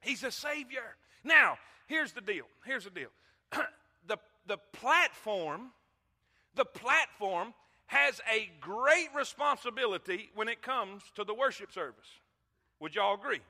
He's 0.01 0.23
a 0.23 0.31
Savior. 0.31 0.83
Now, 1.23 1.57
here's 1.87 2.11
the 2.11 2.21
deal. 2.21 2.45
Here's 2.65 2.83
the 2.83 2.89
deal. 2.89 3.09
the, 4.07 4.17
the 4.45 4.57
platform, 4.73 5.71
the 6.55 6.65
platform 6.65 7.53
has 7.85 8.19
a 8.29 8.49
great 8.59 9.09
responsibility 9.15 10.31
when 10.35 10.49
it 10.49 10.61
comes 10.61 11.01
to 11.15 11.23
the 11.23 11.33
worship 11.33 11.71
service. 11.71 12.07
Would 12.81 12.95
y'all 12.95 13.13
agree? 13.13 13.41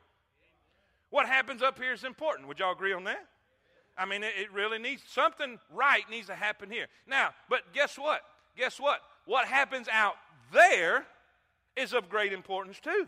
What 1.10 1.28
happens 1.28 1.62
up 1.62 1.80
here 1.80 1.94
is 1.94 2.04
important. 2.04 2.48
Would 2.48 2.60
y'all 2.60 2.72
agree 2.72 2.94
on 2.94 3.04
that? 3.06 3.26
I 3.98 4.06
mean, 4.06 4.24
it, 4.24 4.34
it 4.38 4.54
really 4.54 4.80
needs 4.80 5.04
something 5.08 5.60
right 5.74 6.04
needs 6.10 6.28
to 6.28 6.36
happen 6.36 6.70
here. 6.70 6.88
Now, 7.08 7.32
but 7.50 7.74
guess 7.74 7.98
what? 7.98 8.22
Guess 8.58 8.80
what? 8.80 9.02
What 9.26 9.46
happens 9.46 9.88
out 9.92 10.16
there 10.54 11.06
is 11.76 11.94
of 11.94 12.10
great 12.10 12.34
importance 12.34 12.80
too. 12.80 13.08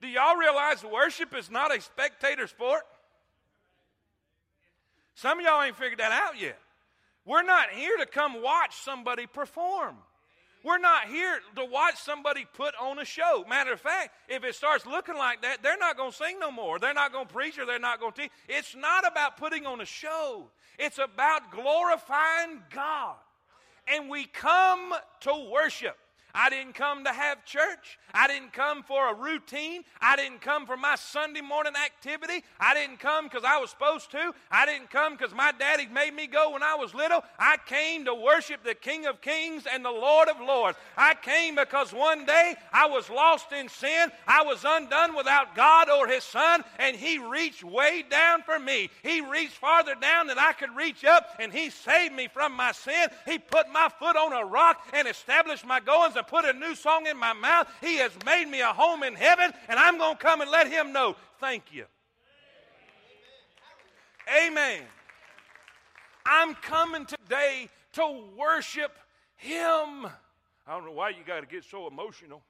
Do 0.00 0.08
y'all 0.08 0.36
realize 0.36 0.84
worship 0.84 1.34
is 1.34 1.50
not 1.50 1.74
a 1.74 1.80
spectator 1.80 2.46
sport? 2.46 2.82
Some 5.14 5.38
of 5.38 5.44
y'all 5.44 5.62
ain't 5.62 5.76
figured 5.76 6.00
that 6.00 6.12
out 6.12 6.38
yet. 6.40 6.58
We're 7.24 7.42
not 7.42 7.70
here 7.70 7.96
to 7.98 8.06
come 8.06 8.42
watch 8.42 8.76
somebody 8.84 9.26
perform. 9.26 9.96
We're 10.64 10.78
not 10.78 11.08
here 11.08 11.40
to 11.56 11.64
watch 11.66 11.96
somebody 11.98 12.46
put 12.54 12.74
on 12.80 12.98
a 12.98 13.04
show. 13.04 13.44
Matter 13.46 13.74
of 13.74 13.80
fact, 13.80 14.14
if 14.28 14.44
it 14.44 14.54
starts 14.54 14.86
looking 14.86 15.16
like 15.16 15.42
that, 15.42 15.62
they're 15.62 15.76
not 15.76 15.98
going 15.98 16.10
to 16.10 16.16
sing 16.16 16.40
no 16.40 16.50
more. 16.50 16.78
They're 16.78 16.94
not 16.94 17.12
going 17.12 17.26
to 17.26 17.32
preach 17.32 17.58
or 17.58 17.66
they're 17.66 17.78
not 17.78 18.00
going 18.00 18.12
to 18.12 18.22
teach. 18.22 18.30
It's 18.48 18.74
not 18.74 19.06
about 19.06 19.36
putting 19.36 19.66
on 19.66 19.82
a 19.82 19.84
show, 19.84 20.48
it's 20.78 20.98
about 20.98 21.50
glorifying 21.50 22.62
God. 22.72 23.16
And 23.86 24.08
we 24.08 24.24
come 24.24 24.94
to 25.20 25.50
worship. 25.52 25.98
I 26.34 26.50
didn't 26.50 26.74
come 26.74 27.04
to 27.04 27.12
have 27.12 27.44
church. 27.44 27.98
I 28.12 28.26
didn't 28.26 28.52
come 28.52 28.82
for 28.82 29.10
a 29.10 29.14
routine. 29.14 29.82
I 30.00 30.16
didn't 30.16 30.40
come 30.40 30.66
for 30.66 30.76
my 30.76 30.96
Sunday 30.96 31.40
morning 31.40 31.74
activity. 31.76 32.44
I 32.58 32.74
didn't 32.74 32.98
come 32.98 33.26
because 33.26 33.44
I 33.44 33.58
was 33.58 33.70
supposed 33.70 34.10
to. 34.10 34.32
I 34.50 34.66
didn't 34.66 34.90
come 34.90 35.16
because 35.16 35.32
my 35.32 35.52
daddy 35.52 35.86
made 35.86 36.14
me 36.14 36.26
go 36.26 36.50
when 36.52 36.62
I 36.62 36.74
was 36.74 36.92
little. 36.92 37.22
I 37.38 37.56
came 37.66 38.04
to 38.06 38.14
worship 38.14 38.64
the 38.64 38.74
King 38.74 39.06
of 39.06 39.20
Kings 39.20 39.64
and 39.72 39.84
the 39.84 39.90
Lord 39.90 40.28
of 40.28 40.40
Lords. 40.40 40.76
I 40.96 41.14
came 41.14 41.54
because 41.54 41.92
one 41.92 42.26
day 42.26 42.56
I 42.72 42.86
was 42.86 43.08
lost 43.08 43.52
in 43.52 43.68
sin. 43.68 44.10
I 44.26 44.42
was 44.42 44.64
undone 44.66 45.14
without 45.14 45.54
God 45.54 45.88
or 45.88 46.08
His 46.08 46.24
Son, 46.24 46.64
and 46.78 46.96
He 46.96 47.18
reached 47.18 47.62
way 47.62 48.04
down 48.08 48.42
for 48.42 48.58
me. 48.58 48.90
He 49.02 49.20
reached 49.20 49.54
farther 49.54 49.94
down 49.94 50.26
than 50.26 50.38
I 50.38 50.52
could 50.52 50.74
reach 50.74 51.04
up, 51.04 51.36
and 51.38 51.52
He 51.52 51.70
saved 51.70 52.14
me 52.14 52.26
from 52.26 52.54
my 52.54 52.72
sin. 52.72 53.08
He 53.24 53.38
put 53.38 53.70
my 53.72 53.88
foot 54.00 54.16
on 54.16 54.32
a 54.32 54.44
rock 54.44 54.84
and 54.92 55.06
established 55.06 55.64
my 55.64 55.78
goings 55.78 56.16
put 56.24 56.44
a 56.44 56.52
new 56.52 56.74
song 56.74 57.06
in 57.06 57.16
my 57.16 57.32
mouth. 57.32 57.68
He 57.80 57.96
has 57.96 58.12
made 58.24 58.46
me 58.46 58.60
a 58.60 58.66
home 58.66 59.02
in 59.02 59.14
heaven, 59.14 59.52
and 59.68 59.78
I'm 59.78 59.98
going 59.98 60.16
to 60.16 60.22
come 60.22 60.40
and 60.40 60.50
let 60.50 60.70
Him 60.70 60.92
know. 60.92 61.16
Thank 61.40 61.72
you. 61.72 61.84
Amen. 64.46 64.82
I'm 66.26 66.54
coming 66.54 67.04
today 67.06 67.68
to 67.92 68.22
worship 68.36 68.92
Him. 69.36 70.06
I 70.66 70.72
don't 70.72 70.86
know 70.86 70.92
why 70.92 71.10
you 71.10 71.24
got 71.26 71.40
to 71.40 71.46
get 71.46 71.64
so 71.64 71.86
emotional. 71.86 72.42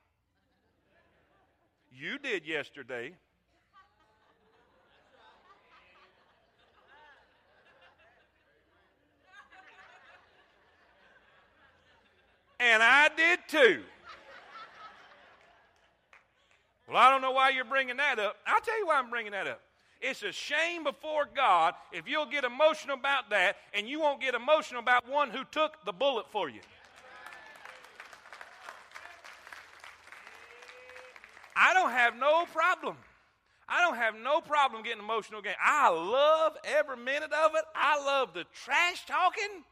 You 1.92 2.18
did 2.18 2.46
yesterday. 2.46 3.14
And 12.64 12.82
I 12.82 13.10
did 13.14 13.40
too. 13.46 13.82
Well, 16.88 16.96
I 16.96 17.10
don't 17.10 17.20
know 17.20 17.32
why 17.32 17.50
you're 17.50 17.66
bringing 17.66 17.98
that 17.98 18.18
up. 18.18 18.36
I'll 18.46 18.60
tell 18.62 18.78
you 18.78 18.86
why 18.86 18.96
I'm 18.96 19.10
bringing 19.10 19.32
that 19.32 19.46
up. 19.46 19.60
It's 20.00 20.22
a 20.22 20.32
shame 20.32 20.82
before 20.82 21.28
God 21.34 21.74
if 21.92 22.08
you'll 22.08 22.24
get 22.24 22.44
emotional 22.44 22.96
about 22.96 23.28
that 23.30 23.56
and 23.74 23.86
you 23.86 24.00
won't 24.00 24.18
get 24.18 24.34
emotional 24.34 24.80
about 24.80 25.06
one 25.06 25.28
who 25.28 25.44
took 25.50 25.84
the 25.84 25.92
bullet 25.92 26.24
for 26.32 26.48
you. 26.48 26.60
I 31.54 31.74
don't 31.74 31.90
have 31.90 32.16
no 32.16 32.46
problem. 32.46 32.96
I 33.68 33.82
don't 33.82 33.96
have 33.96 34.14
no 34.14 34.40
problem 34.40 34.82
getting 34.82 35.02
emotional 35.02 35.40
again. 35.40 35.54
I 35.62 35.90
love 35.90 36.56
every 36.64 36.96
minute 36.96 37.32
of 37.32 37.54
it. 37.56 37.64
I 37.74 38.02
love 38.02 38.32
the 38.32 38.44
trash 38.54 39.04
talking. 39.04 39.64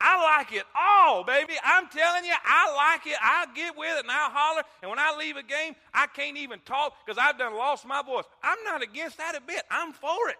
I 0.00 0.38
like 0.38 0.52
it 0.52 0.64
all, 0.74 1.24
baby. 1.24 1.54
I'm 1.62 1.86
telling 1.88 2.24
you, 2.24 2.32
I 2.44 2.74
like 2.74 3.06
it. 3.06 3.18
I'll 3.20 3.54
get 3.54 3.76
with 3.76 3.98
it 3.98 4.04
and 4.04 4.10
I'll 4.10 4.30
holler. 4.30 4.62
And 4.80 4.90
when 4.90 4.98
I 4.98 5.14
leave 5.18 5.36
a 5.36 5.42
game, 5.42 5.76
I 5.92 6.06
can't 6.06 6.38
even 6.38 6.58
talk 6.64 6.94
because 7.04 7.18
I've 7.20 7.38
done 7.38 7.54
lost 7.54 7.86
my 7.86 8.02
voice. 8.02 8.24
I'm 8.42 8.58
not 8.64 8.82
against 8.82 9.18
that 9.18 9.34
a 9.36 9.40
bit. 9.40 9.62
I'm 9.70 9.92
for 9.92 10.30
it. 10.30 10.38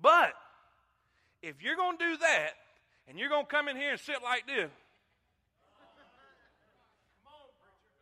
But 0.00 0.34
if 1.42 1.60
you're 1.60 1.76
going 1.76 1.98
to 1.98 2.04
do 2.04 2.16
that 2.18 2.50
and 3.08 3.18
you're 3.18 3.28
going 3.28 3.46
to 3.46 3.50
come 3.50 3.66
in 3.68 3.76
here 3.76 3.90
and 3.90 4.00
sit 4.00 4.22
like 4.22 4.46
this, 4.46 4.70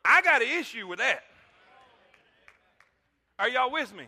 I 0.05 0.21
got 0.21 0.43
an 0.43 0.49
issue 0.49 0.87
with 0.87 0.99
that. 0.99 1.23
Are 3.39 3.49
y'all 3.49 3.73
with 3.73 3.95
me? 3.95 4.05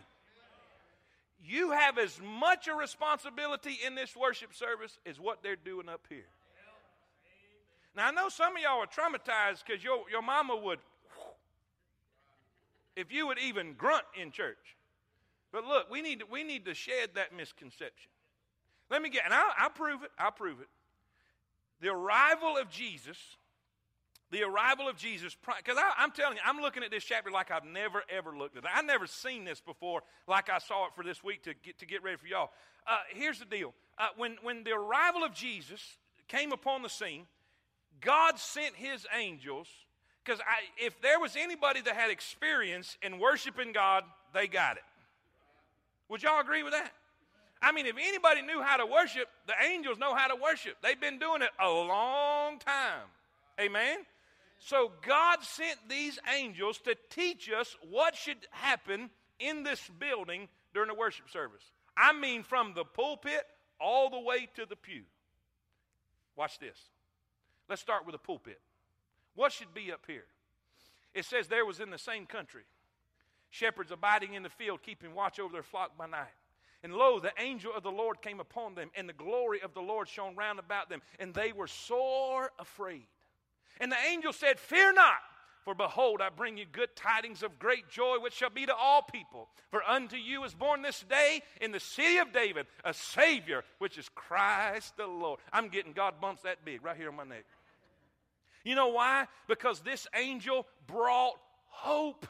You 1.47 1.71
have 1.71 1.97
as 1.97 2.19
much 2.21 2.67
a 2.67 2.73
responsibility 2.73 3.77
in 3.85 3.95
this 3.95 4.15
worship 4.15 4.53
service 4.53 4.97
as 5.05 5.19
what 5.19 5.43
they're 5.43 5.55
doing 5.55 5.89
up 5.89 6.01
here. 6.09 6.25
Now, 7.95 8.07
I 8.07 8.11
know 8.11 8.29
some 8.29 8.55
of 8.55 8.61
y'all 8.61 8.81
are 8.81 8.87
traumatized 8.87 9.63
because 9.65 9.83
your, 9.83 10.09
your 10.11 10.21
mama 10.21 10.55
would, 10.55 10.79
if 12.95 13.11
you 13.11 13.27
would 13.27 13.39
even 13.39 13.73
grunt 13.73 14.03
in 14.19 14.31
church. 14.31 14.75
But 15.51 15.65
look, 15.65 15.89
we 15.89 16.01
need 16.01 16.19
to, 16.19 16.25
we 16.29 16.43
need 16.43 16.65
to 16.65 16.73
shed 16.73 17.11
that 17.15 17.35
misconception. 17.35 18.11
Let 18.89 19.01
me 19.01 19.09
get, 19.09 19.23
and 19.23 19.33
I'll, 19.33 19.51
I'll 19.57 19.69
prove 19.69 20.03
it, 20.03 20.11
I'll 20.19 20.31
prove 20.31 20.59
it. 20.59 20.67
The 21.81 21.89
arrival 21.89 22.57
of 22.57 22.69
Jesus 22.69 23.17
the 24.31 24.43
arrival 24.43 24.89
of 24.89 24.97
Jesus, 24.97 25.35
because 25.57 25.77
I'm 25.97 26.11
telling 26.11 26.37
you, 26.37 26.41
I'm 26.45 26.59
looking 26.59 26.83
at 26.83 26.91
this 26.91 27.03
chapter 27.03 27.31
like 27.31 27.51
I've 27.51 27.65
never 27.65 28.03
ever 28.09 28.35
looked 28.35 28.57
at 28.57 28.63
it. 28.63 28.69
I've 28.73 28.85
never 28.85 29.07
seen 29.07 29.45
this 29.45 29.61
before, 29.61 30.01
like 30.27 30.49
I 30.49 30.57
saw 30.57 30.87
it 30.87 30.91
for 30.95 31.03
this 31.03 31.23
week 31.23 31.43
to 31.43 31.53
get 31.53 31.79
to 31.79 31.85
get 31.85 32.03
ready 32.03 32.17
for 32.17 32.27
y'all. 32.27 32.49
Uh, 32.87 32.97
here's 33.09 33.39
the 33.39 33.45
deal: 33.45 33.73
uh, 33.97 34.07
when 34.17 34.37
when 34.41 34.63
the 34.63 34.71
arrival 34.71 35.23
of 35.23 35.33
Jesus 35.33 35.81
came 36.27 36.51
upon 36.51 36.81
the 36.81 36.89
scene, 36.89 37.27
God 38.01 38.39
sent 38.39 38.75
His 38.75 39.05
angels. 39.15 39.67
Because 40.23 40.41
if 40.77 40.99
there 41.01 41.19
was 41.19 41.35
anybody 41.37 41.81
that 41.81 41.95
had 41.95 42.09
experience 42.09 42.97
in 43.03 43.19
worshiping 43.19 43.71
God, 43.73 44.03
they 44.33 44.47
got 44.47 44.77
it. 44.77 44.83
Would 46.09 46.23
y'all 46.23 46.39
agree 46.39 46.63
with 46.63 46.73
that? 46.73 46.91
I 47.61 47.71
mean, 47.71 47.85
if 47.85 47.95
anybody 47.95 48.41
knew 48.41 48.61
how 48.61 48.77
to 48.77 48.87
worship, 48.87 49.27
the 49.45 49.53
angels 49.63 49.99
know 49.99 50.15
how 50.15 50.27
to 50.27 50.35
worship. 50.35 50.77
They've 50.81 50.99
been 50.99 51.19
doing 51.19 51.43
it 51.43 51.49
a 51.59 51.69
long 51.69 52.57
time. 52.57 53.07
Amen? 53.59 53.99
So 54.59 54.91
God 55.05 55.43
sent 55.43 55.77
these 55.89 56.17
angels 56.37 56.79
to 56.79 56.95
teach 57.09 57.51
us 57.51 57.75
what 57.89 58.15
should 58.15 58.47
happen 58.51 59.09
in 59.39 59.63
this 59.63 59.89
building 59.99 60.47
during 60.73 60.87
the 60.87 60.95
worship 60.95 61.29
service. 61.29 61.63
I 61.97 62.13
mean, 62.13 62.43
from 62.43 62.73
the 62.73 62.85
pulpit 62.85 63.43
all 63.79 64.09
the 64.09 64.19
way 64.19 64.47
to 64.55 64.65
the 64.65 64.75
pew. 64.75 65.03
Watch 66.35 66.59
this. 66.59 66.77
Let's 67.69 67.81
start 67.81 68.05
with 68.05 68.13
the 68.13 68.19
pulpit. 68.19 68.59
What 69.35 69.51
should 69.51 69.73
be 69.73 69.91
up 69.91 70.01
here? 70.07 70.25
It 71.13 71.25
says 71.25 71.47
there 71.47 71.65
was 71.65 71.79
in 71.79 71.89
the 71.89 71.97
same 71.97 72.25
country 72.25 72.63
shepherds 73.49 73.91
abiding 73.91 74.33
in 74.33 74.43
the 74.43 74.49
field, 74.49 74.81
keeping 74.83 75.13
watch 75.13 75.39
over 75.39 75.53
their 75.53 75.63
flock 75.63 75.97
by 75.97 76.05
night. 76.07 76.27
And 76.83 76.93
lo, 76.93 77.19
the 77.19 77.31
angel 77.39 77.71
of 77.75 77.83
the 77.83 77.91
Lord 77.91 78.21
came 78.21 78.39
upon 78.39 78.75
them, 78.75 78.91
and 78.95 79.07
the 79.07 79.13
glory 79.13 79.61
of 79.61 79.73
the 79.73 79.81
Lord 79.81 80.07
shone 80.07 80.35
round 80.35 80.59
about 80.59 80.89
them, 80.89 81.01
and 81.19 81.33
they 81.33 81.51
were 81.51 81.67
sore 81.67 82.51
afraid. 82.59 83.07
And 83.79 83.91
the 83.91 83.97
angel 84.09 84.33
said, 84.33 84.59
Fear 84.59 84.93
not, 84.93 85.17
for 85.63 85.73
behold, 85.73 86.21
I 86.21 86.29
bring 86.29 86.57
you 86.57 86.65
good 86.71 86.95
tidings 86.95 87.41
of 87.41 87.57
great 87.57 87.89
joy, 87.89 88.17
which 88.19 88.33
shall 88.33 88.51
be 88.51 88.65
to 88.67 88.75
all 88.75 89.01
people. 89.01 89.49
For 89.71 89.83
unto 89.83 90.15
you 90.15 90.43
is 90.43 90.53
born 90.53 90.83
this 90.83 91.03
day 91.09 91.41
in 91.59 91.71
the 91.71 91.79
city 91.79 92.17
of 92.17 92.31
David 92.31 92.67
a 92.83 92.93
Savior, 92.93 93.63
which 93.79 93.97
is 93.97 94.07
Christ 94.13 94.95
the 94.95 95.07
Lord. 95.07 95.39
I'm 95.51 95.69
getting 95.69 95.93
God 95.93 96.21
bumps 96.21 96.43
that 96.43 96.63
big 96.63 96.83
right 96.85 96.95
here 96.95 97.09
on 97.09 97.15
my 97.15 97.23
neck. 97.23 97.45
You 98.63 98.75
know 98.75 98.89
why? 98.89 99.25
Because 99.47 99.79
this 99.79 100.07
angel 100.15 100.67
brought 100.87 101.35
hope. 101.67 102.27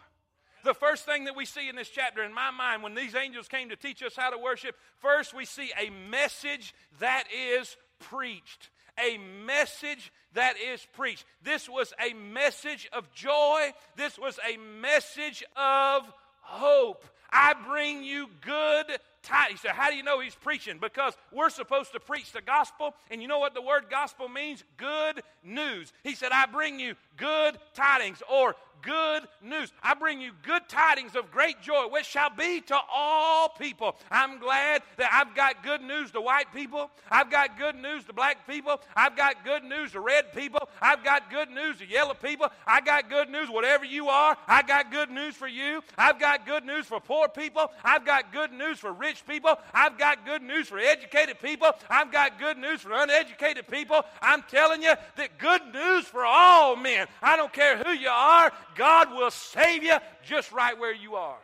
The 0.63 0.73
first 0.73 1.05
thing 1.05 1.25
that 1.25 1.35
we 1.35 1.45
see 1.45 1.69
in 1.69 1.75
this 1.75 1.89
chapter, 1.89 2.23
in 2.23 2.33
my 2.33 2.51
mind, 2.51 2.83
when 2.83 2.95
these 2.95 3.15
angels 3.15 3.47
came 3.47 3.69
to 3.69 3.75
teach 3.75 4.01
us 4.01 4.15
how 4.15 4.31
to 4.31 4.37
worship, 4.37 4.75
first 4.97 5.33
we 5.33 5.45
see 5.45 5.71
a 5.77 5.89
message 6.09 6.73
that 6.99 7.25
is 7.31 7.77
preached 7.99 8.69
a 8.99 9.17
message 9.45 10.11
that 10.33 10.55
is 10.73 10.85
preached. 10.93 11.25
This 11.43 11.69
was 11.69 11.93
a 11.99 12.13
message 12.13 12.87
of 12.93 13.11
joy, 13.13 13.73
this 13.95 14.17
was 14.17 14.39
a 14.47 14.57
message 14.57 15.43
of 15.55 16.11
hope. 16.41 17.05
I 17.31 17.53
bring 17.67 18.03
you 18.03 18.27
good 18.45 18.85
tidings. 19.23 19.61
He 19.61 19.67
said, 19.67 19.75
How 19.75 19.89
do 19.89 19.97
you 19.97 20.03
know 20.03 20.21
he's 20.21 20.35
preaching? 20.35 20.77
Because 20.79 21.13
we're 21.33 21.49
supposed 21.49 21.91
to 21.93 21.99
preach 21.99 22.31
the 22.31 22.41
gospel, 22.41 22.93
and 23.11 23.21
you 23.21 23.27
know 23.27 23.39
what 23.39 23.53
the 23.53 23.61
word 23.61 23.85
gospel 23.89 24.29
means? 24.29 24.63
Good 24.77 25.21
news. 25.43 25.91
He 26.03 26.15
said, 26.15 26.31
I 26.31 26.45
bring 26.45 26.79
you 26.79 26.95
good 27.17 27.57
tidings 27.73 28.21
or 28.31 28.55
good 28.82 29.24
news. 29.41 29.72
I 29.84 29.94
bring 29.94 30.22
you 30.22 30.32
good 30.44 30.67
tidings 30.67 31.15
of 31.15 31.32
great 31.32 31.62
joy, 31.62 31.88
which 31.89 32.05
shall 32.05 32.29
be 32.29 32.62
to 32.62 32.77
all 32.94 33.50
people. 33.50 33.96
I'm 34.12 34.39
glad 34.39 34.82
that 34.98 35.12
I've 35.12 35.36
got 35.36 35.63
good 35.63 35.82
news 35.82 36.12
to 36.12 36.22
white 36.22 36.53
people. 36.53 36.89
I've 37.10 37.32
got 37.32 37.58
good 37.58 37.75
news 37.75 38.05
to 38.05 38.13
black 38.13 38.48
people. 38.48 38.82
I've 38.96 39.15
got 39.15 39.44
good 39.44 39.63
news 39.63 39.91
to 39.94 40.00
red 40.00 40.34
people. 40.34 40.70
I've 40.82 41.03
got 41.03 41.29
good 41.29 41.50
news 41.50 41.77
to 41.79 41.86
yellow 41.86 42.13
people. 42.13 42.48
I 42.65 42.82
got 42.82 43.10
good 43.10 43.29
news, 43.29 43.50
whatever 43.50 43.86
you 43.86 44.10
are. 44.10 44.38
I 44.48 44.62
got 44.62 44.91
good 44.91 45.10
news 45.10 45.36
for 45.36 45.48
you. 45.48 45.82
I've 45.98 46.20
got 46.20 46.46
good 46.46 46.65
news 46.65 46.86
for 46.86 47.00
poor 47.00 47.27
people. 47.27 47.72
I've 47.84 48.05
got 48.05 48.32
good 48.32 48.51
news 48.51 48.79
for 48.79 48.91
rich 48.94 49.25
people. 49.27 49.58
I've 49.74 49.98
got 49.98 50.25
good 50.25 50.41
news 50.41 50.67
for 50.67 50.79
educated 50.79 51.39
people. 51.41 51.72
I've 51.89 52.12
got 52.12 52.39
good 52.39 52.58
news 52.58 52.82
for 52.82 52.91
uneducated 52.94 53.67
people. 53.67 54.01
I'm 54.22 54.44
telling 54.44 54.82
you 54.82 54.94
that 55.17 55.38
good 55.38 55.62
news 55.74 56.05
for 56.05 56.25
all 56.25 56.75
men. 56.75 57.08
I 57.22 57.36
don't 57.36 57.53
care 57.53 57.77
who 57.77 57.91
you 57.91 58.10
are. 58.10 58.51
God 58.75 59.12
will 59.12 59.32
save 59.32 59.84
you 59.84 59.96
just 60.24 60.51
right 60.51 60.77
where 60.77 60.94
you 60.94 61.15
are. 61.15 61.38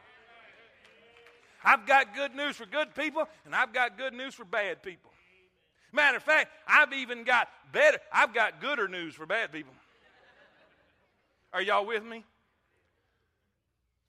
I've 1.63 1.85
got 1.85 2.15
good 2.15 2.35
news 2.35 2.55
for 2.55 2.65
good 2.65 2.93
people, 2.95 3.27
and 3.45 3.55
I've 3.55 3.73
got 3.73 3.97
good 3.97 4.13
news 4.13 4.33
for 4.33 4.45
bad 4.45 4.81
people. 4.81 5.11
Matter 5.93 6.17
of 6.17 6.23
fact, 6.23 6.51
I've 6.67 6.93
even 6.93 7.23
got 7.23 7.47
better, 7.71 7.99
I've 8.11 8.33
got 8.33 8.61
gooder 8.61 8.87
news 8.87 9.13
for 9.13 9.25
bad 9.25 9.51
people. 9.51 9.73
Are 11.53 11.61
y'all 11.61 11.85
with 11.85 12.03
me? 12.03 12.23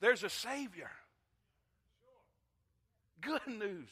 There's 0.01 0.23
a 0.23 0.31
Savior. 0.31 0.91
Good 3.21 3.47
news. 3.47 3.89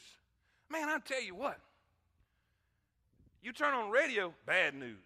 Man, 0.69 0.89
I 0.89 0.99
tell 0.99 1.21
you 1.21 1.35
what. 1.35 1.59
You 3.41 3.51
turn 3.53 3.73
on 3.73 3.89
radio, 3.89 4.33
bad 4.45 4.75
news. 4.75 4.97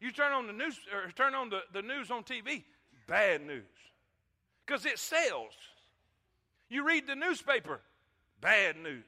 You 0.00 0.12
turn 0.12 0.32
on 0.32 0.46
the 0.46 0.52
news 0.52 0.78
or 0.92 1.10
turn 1.12 1.34
on 1.34 1.50
the, 1.50 1.60
the 1.72 1.82
news 1.82 2.10
on 2.10 2.24
TV, 2.24 2.64
bad 3.10 3.44
news. 3.44 3.64
Because 4.64 4.86
it 4.86 4.98
sells. 4.98 5.52
You 6.68 6.86
read 6.86 7.08
the 7.08 7.16
newspaper, 7.16 7.80
bad 8.40 8.76
news. 8.76 9.04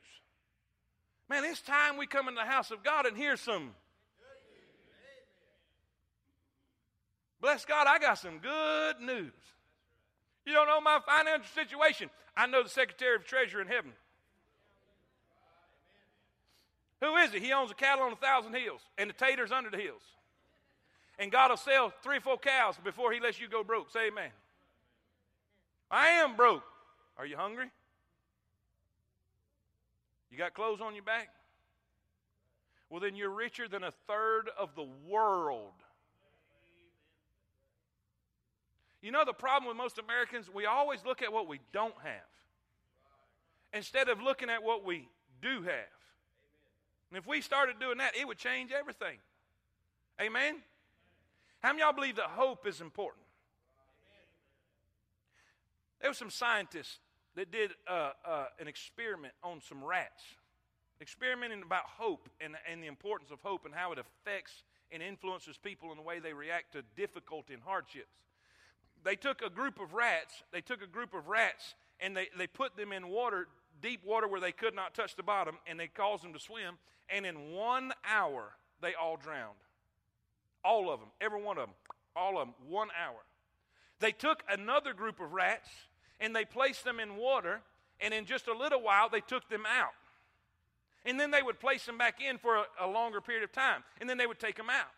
Man, 1.30 1.44
it's 1.44 1.62
time 1.62 1.96
we 1.96 2.06
come 2.06 2.28
in 2.28 2.34
the 2.34 2.42
house 2.42 2.72
of 2.72 2.82
God 2.82 3.06
and 3.06 3.16
hear 3.16 3.36
some. 3.36 3.70
Bless 7.40 7.64
God, 7.64 7.86
I 7.88 7.98
got 7.98 8.18
some 8.18 8.38
good 8.38 9.00
news. 9.00 9.32
You 10.44 10.52
don't 10.52 10.66
know 10.66 10.80
my 10.80 10.98
financial 11.06 11.46
situation. 11.54 12.10
I 12.36 12.46
know 12.46 12.64
the 12.64 12.68
Secretary 12.68 13.14
of 13.14 13.24
Treasury 13.24 13.62
in 13.62 13.68
heaven. 13.68 13.92
Who 17.00 17.16
is 17.16 17.32
he? 17.32 17.40
He 17.40 17.52
owns 17.52 17.70
the 17.70 17.74
cattle 17.76 18.04
on 18.04 18.12
a 18.12 18.16
thousand 18.16 18.54
hills 18.54 18.80
and 18.98 19.10
the 19.10 19.14
taters 19.14 19.52
under 19.52 19.70
the 19.70 19.76
hills. 19.76 20.02
And 21.18 21.30
God 21.30 21.50
will 21.50 21.56
sell 21.56 21.92
three 22.02 22.18
or 22.18 22.20
four 22.20 22.38
cows 22.38 22.76
before 22.82 23.12
He 23.12 23.20
lets 23.20 23.40
you 23.40 23.48
go 23.48 23.62
broke. 23.62 23.90
Say 23.90 24.08
amen. 24.08 24.30
I 25.90 26.08
am 26.08 26.36
broke. 26.36 26.64
Are 27.18 27.26
you 27.26 27.36
hungry? 27.36 27.70
You 30.30 30.38
got 30.38 30.54
clothes 30.54 30.80
on 30.80 30.94
your 30.94 31.04
back? 31.04 31.28
Well, 32.88 33.00
then 33.00 33.14
you're 33.14 33.30
richer 33.30 33.68
than 33.68 33.84
a 33.84 33.92
third 34.06 34.50
of 34.58 34.74
the 34.74 34.86
world. 35.06 35.72
You 39.02 39.10
know 39.10 39.24
the 39.24 39.32
problem 39.32 39.68
with 39.68 39.76
most 39.76 39.98
Americans? 39.98 40.48
We 40.52 40.64
always 40.64 41.04
look 41.04 41.22
at 41.22 41.32
what 41.32 41.48
we 41.48 41.60
don't 41.72 41.94
have 42.02 42.22
instead 43.74 44.08
of 44.08 44.20
looking 44.20 44.48
at 44.48 44.62
what 44.62 44.84
we 44.84 45.08
do 45.40 45.62
have. 45.62 45.92
And 47.10 47.18
if 47.18 47.26
we 47.26 47.40
started 47.40 47.78
doing 47.78 47.98
that, 47.98 48.16
it 48.16 48.26
would 48.26 48.38
change 48.38 48.70
everything. 48.72 49.18
Amen? 50.20 50.56
How 51.62 51.68
many 51.70 51.82
y'all 51.82 51.92
believe 51.92 52.16
that 52.16 52.26
hope 52.26 52.66
is 52.66 52.80
important? 52.80 53.24
There 56.00 56.10
were 56.10 56.14
some 56.14 56.30
scientists 56.30 56.98
that 57.36 57.52
did 57.52 57.70
uh, 57.88 58.10
uh, 58.26 58.46
an 58.58 58.66
experiment 58.66 59.32
on 59.44 59.60
some 59.60 59.82
rats, 59.82 60.24
experimenting 61.00 61.62
about 61.62 61.84
hope 61.86 62.28
and, 62.40 62.56
and 62.70 62.82
the 62.82 62.88
importance 62.88 63.30
of 63.30 63.38
hope 63.42 63.64
and 63.64 63.72
how 63.72 63.92
it 63.92 63.98
affects 63.98 64.64
and 64.90 65.00
influences 65.00 65.56
people 65.56 65.92
in 65.92 65.96
the 65.96 66.02
way 66.02 66.18
they 66.18 66.32
react 66.32 66.72
to 66.72 66.82
difficulty 66.96 67.54
and 67.54 67.62
hardships. 67.62 68.10
They 69.04 69.14
took 69.14 69.40
a 69.40 69.48
group 69.48 69.80
of 69.80 69.94
rats, 69.94 70.42
they 70.52 70.60
took 70.60 70.82
a 70.82 70.86
group 70.86 71.14
of 71.14 71.28
rats 71.28 71.74
and 72.00 72.16
they, 72.16 72.28
they 72.36 72.48
put 72.48 72.76
them 72.76 72.90
in 72.92 73.08
water, 73.08 73.46
deep 73.80 74.04
water 74.04 74.26
where 74.26 74.40
they 74.40 74.52
could 74.52 74.74
not 74.74 74.94
touch 74.94 75.14
the 75.14 75.22
bottom, 75.22 75.58
and 75.68 75.78
they 75.78 75.86
caused 75.86 76.24
them 76.24 76.32
to 76.32 76.40
swim. 76.40 76.74
And 77.08 77.24
in 77.24 77.52
one 77.52 77.92
hour, 78.04 78.54
they 78.80 78.94
all 78.94 79.16
drowned. 79.16 79.58
All 80.64 80.92
of 80.92 81.00
them, 81.00 81.08
every 81.20 81.42
one 81.42 81.58
of 81.58 81.66
them, 81.66 81.74
all 82.14 82.38
of 82.38 82.46
them, 82.46 82.54
one 82.68 82.88
hour. 83.00 83.18
They 84.00 84.12
took 84.12 84.42
another 84.48 84.92
group 84.92 85.20
of 85.20 85.32
rats 85.32 85.68
and 86.20 86.34
they 86.34 86.44
placed 86.44 86.84
them 86.84 87.00
in 87.00 87.16
water, 87.16 87.60
and 88.00 88.14
in 88.14 88.26
just 88.26 88.46
a 88.46 88.56
little 88.56 88.80
while, 88.80 89.08
they 89.08 89.20
took 89.20 89.48
them 89.48 89.64
out. 89.66 89.90
And 91.04 91.18
then 91.18 91.32
they 91.32 91.42
would 91.42 91.58
place 91.58 91.84
them 91.84 91.98
back 91.98 92.20
in 92.22 92.38
for 92.38 92.56
a, 92.56 92.64
a 92.82 92.86
longer 92.86 93.20
period 93.20 93.42
of 93.42 93.52
time, 93.52 93.82
and 94.00 94.08
then 94.08 94.18
they 94.18 94.26
would 94.26 94.38
take 94.38 94.56
them 94.56 94.70
out. 94.70 94.90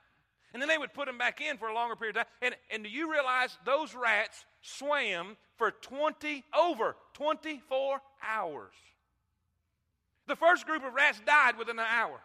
And 0.53 0.63
then 0.63 0.69
they 0.69 0.79
would 0.79 0.93
put 0.93 1.07
them 1.07 1.19
back 1.19 1.41
in 1.41 1.57
for 1.57 1.69
a 1.69 1.75
longer 1.75 1.97
period 1.97 2.17
of 2.17 2.25
time. 2.25 2.33
And, 2.41 2.55
and 2.71 2.85
do 2.85 2.91
you 2.91 3.11
realize 3.11 3.59
those 3.65 3.95
rats 3.95 4.45
swam 4.63 5.37
for 5.57 5.73
20, 5.73 6.45
over 6.57 6.95
24 7.15 8.01
hours? 8.23 8.73
The 10.27 10.37
first 10.37 10.65
group 10.67 10.85
of 10.85 10.95
rats 10.95 11.21
died 11.27 11.59
within 11.59 11.79
an 11.79 11.87
hour. 11.89 12.21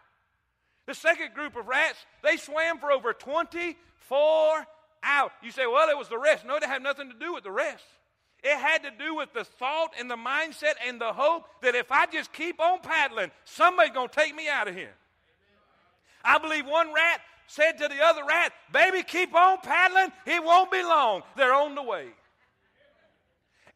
The 0.89 0.95
second 0.95 1.35
group 1.35 1.55
of 1.55 1.67
rats, 1.67 2.03
they 2.23 2.37
swam 2.37 2.79
for 2.79 2.91
over 2.91 3.13
24 3.13 4.67
hours. 5.03 5.31
You 5.43 5.51
say, 5.51 5.67
well, 5.67 5.87
it 5.87 5.95
was 5.95 6.09
the 6.09 6.17
rest. 6.17 6.47
No, 6.47 6.55
it 6.55 6.63
had 6.63 6.81
nothing 6.81 7.11
to 7.11 7.15
do 7.15 7.31
with 7.31 7.43
the 7.43 7.51
rest. 7.51 7.83
It 8.43 8.57
had 8.57 8.81
to 8.81 8.89
do 8.97 9.13
with 9.13 9.31
the 9.31 9.43
thought 9.43 9.91
and 9.99 10.09
the 10.09 10.15
mindset 10.15 10.73
and 10.87 10.99
the 10.99 11.13
hope 11.13 11.45
that 11.61 11.75
if 11.75 11.91
I 11.91 12.07
just 12.07 12.33
keep 12.33 12.59
on 12.59 12.79
paddling, 12.79 13.29
somebody's 13.45 13.93
going 13.93 14.09
to 14.09 14.15
take 14.15 14.33
me 14.33 14.49
out 14.49 14.67
of 14.67 14.73
here. 14.73 14.95
I 16.25 16.39
believe 16.39 16.65
one 16.65 16.91
rat 16.91 17.21
said 17.45 17.73
to 17.73 17.87
the 17.87 18.03
other 18.03 18.25
rat, 18.25 18.51
Baby, 18.73 19.03
keep 19.03 19.35
on 19.35 19.59
paddling. 19.61 20.11
It 20.25 20.43
won't 20.43 20.71
be 20.71 20.81
long. 20.81 21.21
They're 21.37 21.53
on 21.53 21.75
the 21.75 21.83
way. 21.83 22.07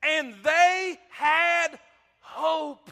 And 0.01 0.34
they 0.43 0.98
had 1.12 1.77
hope. 2.22 2.91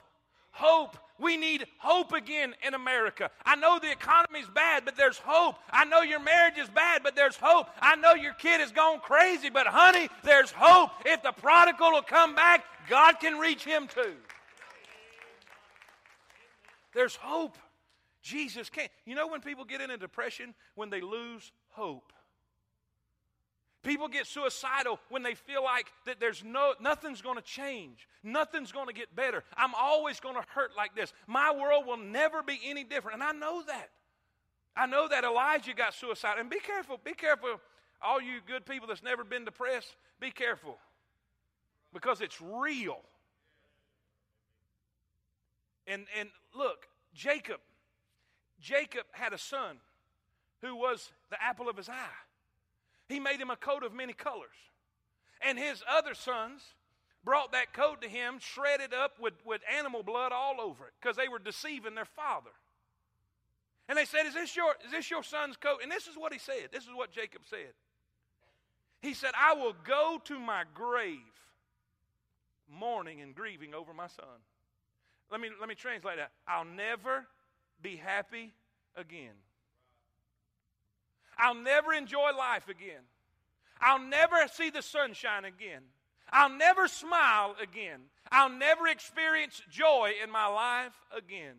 Hope. 0.51 0.95
We 1.21 1.37
need 1.37 1.67
hope 1.77 2.13
again 2.13 2.55
in 2.65 2.73
America. 2.73 3.29
I 3.45 3.55
know 3.55 3.77
the 3.79 3.91
economy's 3.91 4.47
bad, 4.47 4.85
but 4.85 4.97
there's 4.97 5.19
hope. 5.19 5.55
I 5.71 5.85
know 5.85 6.01
your 6.01 6.19
marriage 6.19 6.57
is 6.57 6.67
bad, 6.69 7.03
but 7.03 7.15
there's 7.15 7.37
hope. 7.39 7.67
I 7.79 7.95
know 7.95 8.13
your 8.13 8.33
kid 8.33 8.59
has 8.59 8.71
gone 8.71 8.99
crazy, 8.99 9.51
but 9.51 9.67
honey, 9.67 10.09
there's 10.23 10.51
hope. 10.51 10.89
If 11.05 11.21
the 11.21 11.31
prodigal 11.31 11.91
will 11.91 12.01
come 12.01 12.33
back, 12.33 12.65
God 12.89 13.19
can 13.19 13.37
reach 13.37 13.63
him 13.63 13.87
too. 13.87 14.15
There's 16.93 17.15
hope. 17.15 17.57
Jesus 18.23 18.69
can't. 18.69 18.91
You 19.05 19.13
know 19.13 19.27
when 19.27 19.41
people 19.41 19.63
get 19.63 19.79
in 19.79 19.91
a 19.91 19.97
depression? 19.97 20.55
When 20.73 20.89
they 20.89 21.01
lose 21.01 21.51
hope. 21.69 22.11
People 23.83 24.07
get 24.07 24.27
suicidal 24.27 24.99
when 25.09 25.23
they 25.23 25.33
feel 25.33 25.63
like 25.63 25.87
that 26.05 26.19
there's 26.19 26.43
no 26.43 26.73
nothing's 26.79 27.21
going 27.21 27.37
to 27.37 27.41
change. 27.41 28.07
Nothing's 28.23 28.71
going 28.71 28.87
to 28.87 28.93
get 28.93 29.15
better. 29.15 29.43
I'm 29.57 29.73
always 29.75 30.19
going 30.19 30.35
to 30.35 30.43
hurt 30.49 30.71
like 30.77 30.95
this. 30.95 31.13
My 31.25 31.51
world 31.51 31.87
will 31.87 31.97
never 31.97 32.43
be 32.43 32.59
any 32.63 32.83
different. 32.83 33.21
And 33.21 33.23
I 33.23 33.31
know 33.31 33.63
that. 33.65 33.89
I 34.75 34.85
know 34.85 35.07
that 35.07 35.23
Elijah 35.23 35.73
got 35.73 35.95
suicidal. 35.95 36.41
And 36.41 36.49
be 36.49 36.59
careful, 36.59 36.99
be 37.03 37.13
careful 37.13 37.59
all 38.01 38.21
you 38.21 38.39
good 38.45 38.65
people 38.65 38.87
that's 38.87 39.03
never 39.03 39.23
been 39.23 39.45
depressed, 39.45 39.95
be 40.19 40.31
careful. 40.31 40.77
Because 41.93 42.21
it's 42.21 42.41
real. 42.41 43.01
And 45.87 46.05
and 46.17 46.29
look, 46.55 46.87
Jacob 47.13 47.59
Jacob 48.59 49.05
had 49.11 49.33
a 49.33 49.37
son 49.37 49.77
who 50.61 50.75
was 50.75 51.11
the 51.29 51.41
apple 51.43 51.67
of 51.67 51.77
his 51.77 51.89
eye. 51.89 52.21
He 53.11 53.19
made 53.19 53.39
him 53.39 53.49
a 53.49 53.55
coat 53.55 53.83
of 53.83 53.93
many 53.93 54.13
colors. 54.13 54.49
And 55.45 55.57
his 55.57 55.83
other 55.89 56.13
sons 56.13 56.61
brought 57.23 57.51
that 57.51 57.73
coat 57.73 58.01
to 58.01 58.09
him, 58.09 58.37
shredded 58.39 58.93
up 58.93 59.19
with, 59.19 59.33
with 59.45 59.61
animal 59.77 60.03
blood 60.03 60.31
all 60.31 60.61
over 60.61 60.87
it, 60.87 60.93
because 61.01 61.17
they 61.17 61.27
were 61.27 61.39
deceiving 61.39 61.95
their 61.95 62.05
father. 62.05 62.51
And 63.89 63.97
they 63.97 64.05
said, 64.05 64.25
is 64.25 64.33
this, 64.33 64.55
your, 64.55 64.75
is 64.85 64.91
this 64.91 65.11
your 65.11 65.23
son's 65.23 65.57
coat? 65.57 65.79
And 65.83 65.91
this 65.91 66.07
is 66.07 66.15
what 66.15 66.31
he 66.31 66.39
said. 66.39 66.69
This 66.71 66.83
is 66.83 66.91
what 66.95 67.11
Jacob 67.11 67.41
said. 67.49 67.73
He 69.01 69.13
said, 69.13 69.31
I 69.37 69.53
will 69.53 69.75
go 69.85 70.19
to 70.25 70.39
my 70.39 70.63
grave 70.73 71.17
mourning 72.69 73.21
and 73.21 73.35
grieving 73.35 73.73
over 73.73 73.93
my 73.93 74.07
son. 74.07 74.25
Let 75.31 75.41
me, 75.41 75.49
let 75.59 75.67
me 75.67 75.75
translate 75.75 76.17
that. 76.17 76.31
I'll 76.47 76.65
never 76.65 77.25
be 77.81 77.95
happy 77.95 78.53
again. 78.95 79.33
I'll 81.41 81.55
never 81.55 81.91
enjoy 81.91 82.29
life 82.37 82.69
again. 82.69 83.01
I'll 83.81 83.99
never 83.99 84.35
see 84.53 84.69
the 84.69 84.83
sunshine 84.83 85.43
again. 85.43 85.81
I'll 86.31 86.55
never 86.55 86.87
smile 86.87 87.55
again. 87.61 88.01
I'll 88.31 88.49
never 88.49 88.87
experience 88.87 89.61
joy 89.69 90.13
in 90.23 90.29
my 90.29 90.45
life 90.47 90.93
again. 91.15 91.55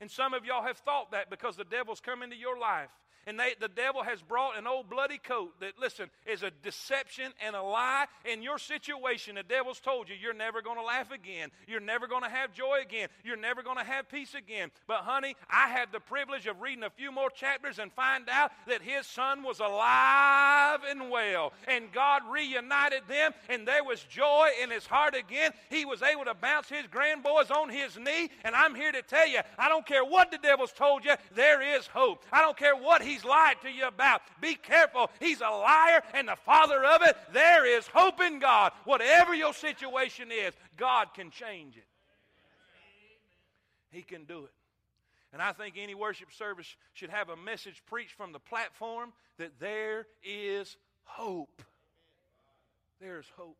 And 0.00 0.10
some 0.10 0.34
of 0.34 0.44
y'all 0.44 0.64
have 0.64 0.78
thought 0.78 1.12
that 1.12 1.30
because 1.30 1.56
the 1.56 1.64
devil's 1.64 2.00
come 2.00 2.22
into 2.22 2.36
your 2.36 2.58
life 2.58 2.90
and 3.26 3.38
they, 3.38 3.54
the 3.60 3.68
devil 3.68 4.02
has 4.02 4.20
brought 4.22 4.58
an 4.58 4.66
old 4.66 4.90
bloody 4.90 5.18
coat 5.18 5.52
that, 5.60 5.78
listen, 5.80 6.10
is 6.26 6.42
a 6.42 6.50
deception 6.62 7.32
and 7.44 7.56
a 7.56 7.62
lie. 7.62 8.06
In 8.24 8.42
your 8.42 8.58
situation, 8.58 9.36
the 9.36 9.42
devil's 9.42 9.80
told 9.80 10.08
you 10.08 10.14
you're 10.20 10.34
never 10.34 10.62
going 10.62 10.76
to 10.78 10.84
laugh 10.84 11.10
again. 11.10 11.50
You're 11.66 11.80
never 11.80 12.06
going 12.06 12.22
to 12.22 12.28
have 12.28 12.52
joy 12.52 12.80
again. 12.82 13.08
You're 13.24 13.36
never 13.36 13.62
going 13.62 13.78
to 13.78 13.84
have 13.84 14.08
peace 14.08 14.34
again. 14.34 14.70
But, 14.86 14.98
honey, 14.98 15.36
I 15.48 15.68
had 15.68 15.92
the 15.92 16.00
privilege 16.00 16.46
of 16.46 16.60
reading 16.60 16.84
a 16.84 16.90
few 16.90 17.10
more 17.10 17.30
chapters 17.30 17.78
and 17.78 17.92
find 17.92 18.28
out 18.28 18.52
that 18.66 18.82
his 18.82 19.06
son 19.06 19.42
was 19.42 19.60
alive 19.60 20.80
and 20.88 21.10
well. 21.10 21.52
And 21.66 21.92
God 21.92 22.22
reunited 22.30 23.02
them, 23.08 23.32
and 23.48 23.66
there 23.66 23.84
was 23.84 24.02
joy 24.04 24.48
in 24.62 24.70
his 24.70 24.86
heart 24.86 25.14
again. 25.14 25.52
He 25.70 25.84
was 25.84 26.02
able 26.02 26.24
to 26.24 26.34
bounce 26.34 26.68
his 26.68 26.86
grandboys 26.90 27.50
on 27.50 27.70
his 27.70 27.96
knee. 27.96 28.30
And 28.44 28.54
I'm 28.54 28.74
here 28.74 28.92
to 28.92 29.02
tell 29.02 29.28
you, 29.28 29.40
I 29.58 29.68
don't 29.68 29.86
care 29.86 30.04
what 30.04 30.30
the 30.30 30.38
devil's 30.38 30.72
told 30.72 31.04
you, 31.04 31.14
there 31.34 31.76
is 31.76 31.86
hope. 31.86 32.24
I 32.32 32.40
don't 32.40 32.56
care 32.56 32.76
what 32.76 33.02
he 33.02 33.13
he's 33.14 33.24
lied 33.24 33.56
to 33.62 33.70
you 33.70 33.86
about. 33.86 34.22
Be 34.40 34.54
careful. 34.54 35.10
He's 35.20 35.40
a 35.40 35.48
liar 35.48 36.02
and 36.12 36.28
the 36.28 36.36
father 36.36 36.84
of 36.84 37.02
it. 37.02 37.16
There 37.32 37.66
is 37.66 37.86
hope 37.86 38.20
in 38.20 38.38
God. 38.38 38.72
Whatever 38.84 39.34
your 39.34 39.54
situation 39.54 40.30
is, 40.30 40.54
God 40.76 41.08
can 41.14 41.30
change 41.30 41.76
it. 41.76 41.86
He 43.90 44.02
can 44.02 44.24
do 44.24 44.44
it. 44.44 44.50
And 45.32 45.40
I 45.40 45.52
think 45.52 45.74
any 45.78 45.94
worship 45.94 46.32
service 46.32 46.76
should 46.92 47.10
have 47.10 47.28
a 47.28 47.36
message 47.36 47.82
preached 47.86 48.12
from 48.12 48.32
the 48.32 48.38
platform 48.38 49.12
that 49.38 49.58
there 49.60 50.06
is 50.22 50.76
hope. 51.04 51.62
There's 53.00 53.26
hope. 53.36 53.58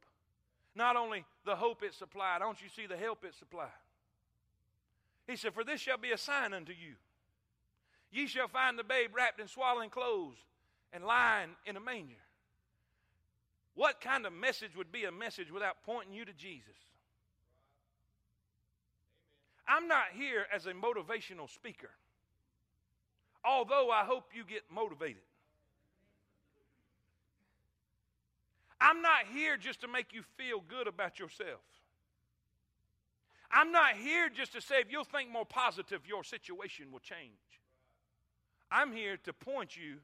Not 0.77 0.97
only 0.97 1.25
the 1.45 1.57
hope 1.57 1.83
it 1.83 1.95
supplied, 1.95 2.41
don't 2.41 2.61
you 2.61 2.69
see 2.69 2.87
the 2.87 2.97
help 2.97 3.25
it 3.25 3.35
supplied? 3.35 3.69
He 5.27 5.37
said, 5.37 5.55
For 5.55 5.65
this 5.65 5.81
shall 5.81 5.99
be 5.99 6.13
a 6.13 6.19
sign 6.19 6.53
unto 6.53 6.73
you. 6.73 6.95
Ye 8.15 8.29
shall 8.29 8.47
find 8.47 8.79
the 8.79 8.85
babe 8.85 9.11
wrapped 9.13 9.41
in 9.41 9.49
swaddling 9.49 9.91
clothes 9.91 10.37
and 10.93 11.05
lying 11.05 11.51
in 11.67 11.77
a 11.77 11.81
manger. 11.81 12.15
What 13.75 14.01
kind 14.01 14.25
of 14.25 14.33
message 14.33 14.77
would 14.77 14.93
be 14.93 15.05
a 15.05 15.11
message 15.11 15.51
without 15.51 15.83
pointing 15.85 16.15
you 16.15 16.25
to 16.25 16.33
Jesus? 16.33 16.77
I'm 19.67 19.89
not 19.89 20.05
here 20.17 20.47
as 20.55 20.67
a 20.67 20.73
motivational 20.73 21.53
speaker, 21.53 21.91
although 23.45 23.91
I 23.91 24.05
hope 24.05 24.27
you 24.33 24.45
get 24.45 24.63
motivated. 24.73 25.23
I'm 28.81 29.03
not 29.03 29.25
here 29.33 29.57
just 29.57 29.81
to 29.81 29.89
make 29.89 30.13
you 30.13 30.23
feel 30.37 30.63
good 30.69 30.87
about 30.87 31.19
yourself. 31.19 31.63
I'm 33.51 33.73
not 33.73 33.95
here 33.97 34.29
just 34.29 34.53
to 34.53 34.61
say 34.61 34.77
if 34.77 34.93
you'll 34.93 35.03
think 35.03 35.33
more 35.33 35.47
positive, 35.47 36.07
your 36.07 36.23
situation 36.23 36.93
will 36.93 37.01
change. 37.01 37.44
I'm 38.75 38.93
here 38.93 39.17
to 39.19 39.33
point 39.33 39.77
you 39.77 39.99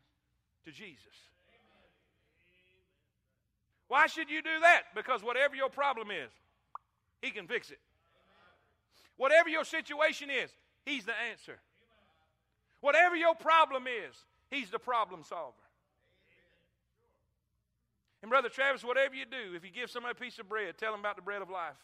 to 0.64 0.70
Jesus. 0.70 1.04
Why 3.88 4.06
should 4.06 4.30
you 4.30 4.42
do 4.42 4.60
that? 4.62 4.82
Because 4.94 5.24
whatever 5.24 5.56
your 5.56 5.70
problem 5.70 6.12
is, 6.12 6.30
He 7.20 7.32
can 7.32 7.48
fix 7.48 7.72
it. 7.72 7.80
Whatever 9.16 9.48
your 9.48 9.64
situation 9.64 10.30
is, 10.30 10.50
He's 10.86 11.04
the 11.04 11.14
answer. 11.32 11.58
Whatever 12.80 13.16
your 13.16 13.34
problem 13.34 13.88
is, 13.88 14.14
He's 14.52 14.70
the 14.70 14.78
problem 14.78 15.24
solver. 15.24 15.56
And 18.22 18.30
Brother 18.30 18.50
Travis, 18.50 18.84
whatever 18.84 19.16
you 19.16 19.24
do, 19.24 19.56
if 19.56 19.64
you 19.64 19.72
give 19.72 19.90
somebody 19.90 20.12
a 20.12 20.20
piece 20.22 20.38
of 20.38 20.48
bread, 20.48 20.78
tell 20.78 20.92
them 20.92 21.00
about 21.00 21.16
the 21.16 21.22
bread 21.22 21.42
of 21.42 21.50
life. 21.50 21.74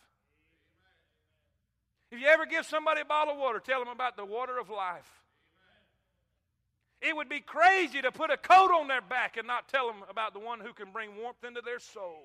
If 2.13 2.21
you 2.21 2.29
ever 2.29 2.47
give 2.47 2.65
somebody 2.65 3.01
a 3.01 3.05
bottle 3.05 3.35
of 3.35 3.41
water, 3.41 3.59
tell 3.59 3.81
them 3.81 3.89
about 3.89 4.17
the 4.17 4.25
water 4.25 4.57
of 4.57 4.71
life. 4.71 5.11
It 7.03 7.15
would 7.15 7.29
be 7.29 7.41
crazy 7.41 8.01
to 8.01 8.11
put 8.11 8.31
a 8.31 8.37
coat 8.37 8.71
on 8.71 8.89
their 8.89 9.03
back 9.03 9.37
and 9.37 9.47
not 9.47 9.69
tell 9.69 9.87
them 9.87 10.03
about 10.09 10.33
the 10.33 10.41
one 10.41 10.61
who 10.61 10.73
can 10.73 10.93
bring 10.93 11.17
warmth 11.17 11.45
into 11.47 11.61
their 11.61 11.79
soul. 11.79 12.25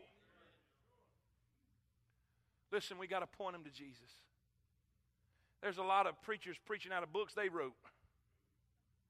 Listen, 2.72 2.98
we 2.98 3.08
got 3.08 3.20
to 3.20 3.28
point 3.28 3.54
them 3.54 3.64
to 3.64 3.70
Jesus. 3.70 4.10
There's 5.62 5.78
a 5.78 5.84
lot 5.84 6.08
of 6.08 6.20
preachers 6.22 6.58
preaching 6.66 6.92
out 6.92 7.04
of 7.04 7.12
books 7.12 7.34
they 7.34 7.50
wrote. 7.50 7.74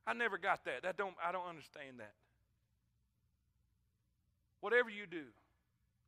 I 0.06 0.13
never 0.13 0.38
got 0.38 0.65
that. 0.65 0.84
That 0.84 0.97
don't 0.97 1.15
I 1.24 1.32
don't 1.32 1.47
understand 1.47 2.00
that. 2.00 2.13
Whatever 4.60 4.89
you 4.89 5.06
do, 5.06 5.24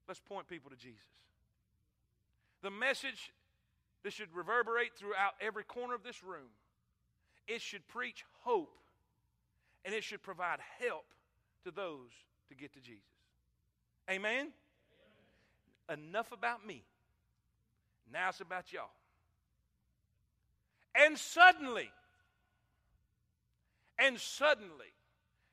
let's 0.07 0.19
point 0.19 0.47
people 0.47 0.71
to 0.71 0.75
Jesus. 0.75 0.99
The 2.61 2.71
message 2.71 3.31
that 4.03 4.13
should 4.13 4.33
reverberate 4.33 4.91
throughout 4.97 5.33
every 5.39 5.63
corner 5.63 5.93
of 5.93 6.03
this 6.03 6.23
room. 6.23 6.49
It 7.47 7.61
should 7.61 7.87
preach 7.87 8.25
hope 8.41 8.75
and 9.85 9.93
it 9.93 10.03
should 10.03 10.21
provide 10.21 10.59
help 10.79 11.05
to 11.63 11.71
those 11.71 12.11
to 12.49 12.55
get 12.55 12.73
to 12.73 12.79
Jesus. 12.79 13.03
Amen? 14.09 14.51
Amen? 15.89 16.07
Enough 16.09 16.31
about 16.31 16.65
me. 16.65 16.83
Now 18.11 18.29
it's 18.29 18.41
about 18.41 18.71
y'all. 18.73 18.89
And 20.95 21.17
suddenly, 21.17 21.89
and 23.97 24.19
suddenly, 24.19 24.93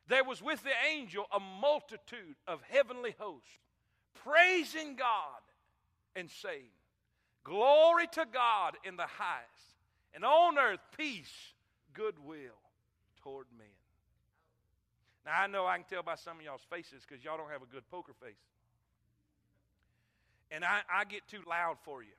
there 0.08 0.24
was 0.24 0.42
with 0.42 0.62
the 0.62 0.70
angel 0.92 1.24
a 1.32 1.40
multitude 1.40 2.36
of 2.46 2.60
heavenly 2.68 3.14
hosts 3.18 3.48
praising 4.24 4.96
God 4.96 5.40
and 6.16 6.30
saying, 6.30 6.70
Glory 7.44 8.06
to 8.12 8.26
God 8.30 8.76
in 8.84 8.96
the 8.96 9.06
highest, 9.06 9.76
and 10.14 10.24
on 10.24 10.58
earth 10.58 10.80
peace, 10.96 11.54
goodwill 11.94 12.58
toward 13.22 13.46
men. 13.56 13.66
Now, 15.24 15.32
I 15.42 15.46
know 15.46 15.66
I 15.66 15.76
can 15.76 15.86
tell 15.88 16.02
by 16.02 16.14
some 16.14 16.38
of 16.38 16.44
y'all's 16.44 16.66
faces 16.70 17.02
because 17.06 17.24
y'all 17.24 17.36
don't 17.36 17.50
have 17.50 17.62
a 17.62 17.72
good 17.72 17.88
poker 17.90 18.12
face. 18.22 18.40
And 20.50 20.64
I, 20.64 20.80
I 20.92 21.04
get 21.04 21.28
too 21.28 21.40
loud 21.48 21.76
for 21.84 22.02
you. 22.02 22.16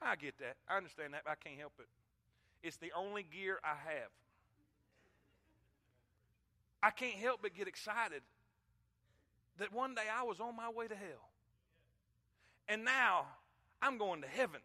I 0.00 0.16
get 0.16 0.38
that. 0.38 0.56
I 0.68 0.76
understand 0.76 1.14
that, 1.14 1.22
but 1.24 1.30
I 1.32 1.34
can't 1.36 1.58
help 1.58 1.74
it. 1.78 1.86
It's 2.62 2.76
the 2.76 2.92
only 2.96 3.22
gear 3.24 3.58
I 3.62 3.74
have. 3.90 4.10
I 6.82 6.90
can't 6.90 7.14
help 7.14 7.40
but 7.42 7.54
get 7.54 7.68
excited 7.68 8.22
that 9.58 9.72
one 9.72 9.94
day 9.94 10.02
I 10.12 10.24
was 10.24 10.40
on 10.40 10.56
my 10.56 10.70
way 10.70 10.88
to 10.88 10.94
hell. 10.94 11.30
And 12.68 12.84
now 12.84 13.26
I'm 13.80 13.98
going 13.98 14.22
to 14.22 14.28
heaven. 14.28 14.60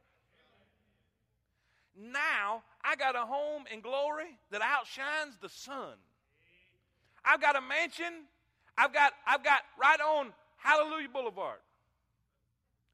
Now 1.96 2.64
I 2.84 2.96
got 2.96 3.16
a 3.16 3.26
home 3.26 3.64
in 3.72 3.82
glory 3.82 4.38
that 4.52 4.62
outshines 4.62 5.38
the 5.42 5.50
sun. 5.50 5.94
I've 7.28 7.42
got 7.42 7.58
a 7.58 7.62
mansion. 7.62 8.24
I've 8.78 8.94
got, 8.94 9.12
I've 9.28 9.44
got 9.44 9.60
right 9.80 10.00
on 10.00 10.32
Hallelujah 10.56 11.10
Boulevard. 11.10 11.60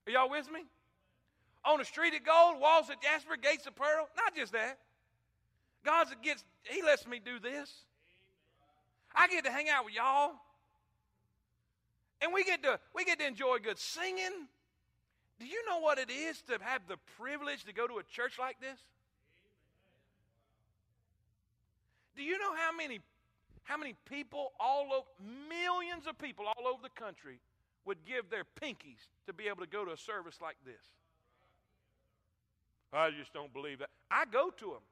Are 0.08 0.12
y'all 0.12 0.30
with 0.30 0.52
me? 0.52 0.62
On 1.66 1.78
the 1.78 1.86
street 1.86 2.14
of 2.16 2.26
gold, 2.26 2.60
walls 2.60 2.90
of 2.90 3.00
jasper, 3.02 3.38
gates 3.38 3.68
of 3.68 3.76
pearl. 3.76 4.10
Not 4.18 4.36
just 4.36 4.52
that. 4.54 4.80
God's 5.86 6.12
against, 6.12 6.44
He 6.64 6.82
lets 6.82 7.06
me 7.08 7.22
do 7.24 7.40
this. 7.40 7.72
I 9.16 9.28
get 9.28 9.46
to 9.46 9.52
hang 9.52 9.70
out 9.70 9.86
with 9.86 9.94
y'all. 9.94 10.32
And 12.22 12.34
we 12.34 12.44
get 12.44 12.64
to 12.64 12.80
we 12.96 13.04
get 13.06 13.20
to 13.20 13.28
enjoy 13.28 13.60
good 13.60 13.78
singing. 13.78 14.48
Do 15.40 15.46
you 15.46 15.64
know 15.68 15.80
what 15.80 16.00
it 16.00 16.10
is 16.10 16.42
to 16.44 16.58
have 16.62 16.82
the 16.88 16.96
privilege 17.18 17.66
to 17.66 17.74
go 17.74 17.86
to 17.86 17.98
a 17.98 18.04
church 18.04 18.40
like 18.40 18.60
this? 18.62 18.80
Do 22.16 22.24
you 22.24 22.40
know 22.40 22.56
how 22.56 22.72
many 22.76 23.02
how 23.64 23.78
many 23.78 23.96
people 24.06 24.52
all 24.60 24.92
over, 24.94 25.08
millions 25.50 26.08
of 26.08 26.18
people 26.18 26.46
all 26.46 26.68
over 26.68 26.82
the 26.82 27.02
country 27.02 27.40
would 27.86 27.98
give 28.06 28.30
their 28.30 28.44
pinkies 28.62 29.08
to 29.28 29.34
be 29.34 29.48
able 29.48 29.62
to 29.62 29.68
go 29.68 29.86
to 29.86 29.92
a 29.92 29.98
service 29.98 30.40
like 30.42 30.58
this? 30.66 30.82
I 32.92 33.10
just 33.12 33.34
don't 33.34 33.52
believe 33.54 33.80
that. 33.80 33.90
I 34.12 34.26
go 34.26 34.50
to 34.50 34.66
them, 34.66 34.86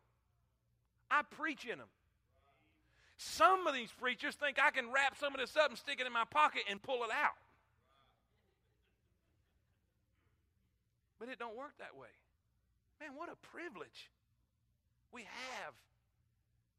I 1.09 1.21
preach 1.23 1.65
in 1.65 1.77
them. 1.77 1.87
Some 3.17 3.67
of 3.67 3.75
these 3.75 3.91
preachers 3.91 4.33
think 4.33 4.57
I 4.57 4.71
can 4.71 4.91
wrap 4.91 5.15
some 5.19 5.35
of 5.35 5.39
this 5.39 5.55
up 5.55 5.69
and 5.69 5.77
stick 5.77 5.99
it 5.99 6.07
in 6.07 6.13
my 6.13 6.25
pocket 6.25 6.63
and 6.67 6.81
pull 6.81 7.03
it 7.03 7.11
out. 7.11 7.37
But 11.19 11.29
it 11.29 11.37
don't 11.37 11.55
work 11.55 11.73
that 11.77 11.95
way. 11.95 12.09
Man, 12.99 13.11
what 13.15 13.29
a 13.29 13.35
privilege 13.55 14.09
we 15.13 15.21
have 15.21 15.73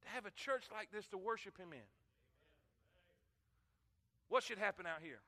to 0.04 0.10
have 0.10 0.26
a 0.26 0.30
church 0.30 0.64
like 0.72 0.90
this 0.92 1.06
to 1.08 1.18
worship 1.18 1.58
Him 1.58 1.72
in. 1.72 1.88
What 4.28 4.42
should 4.42 4.58
happen 4.58 4.86
out 4.86 5.02
here? 5.02 5.20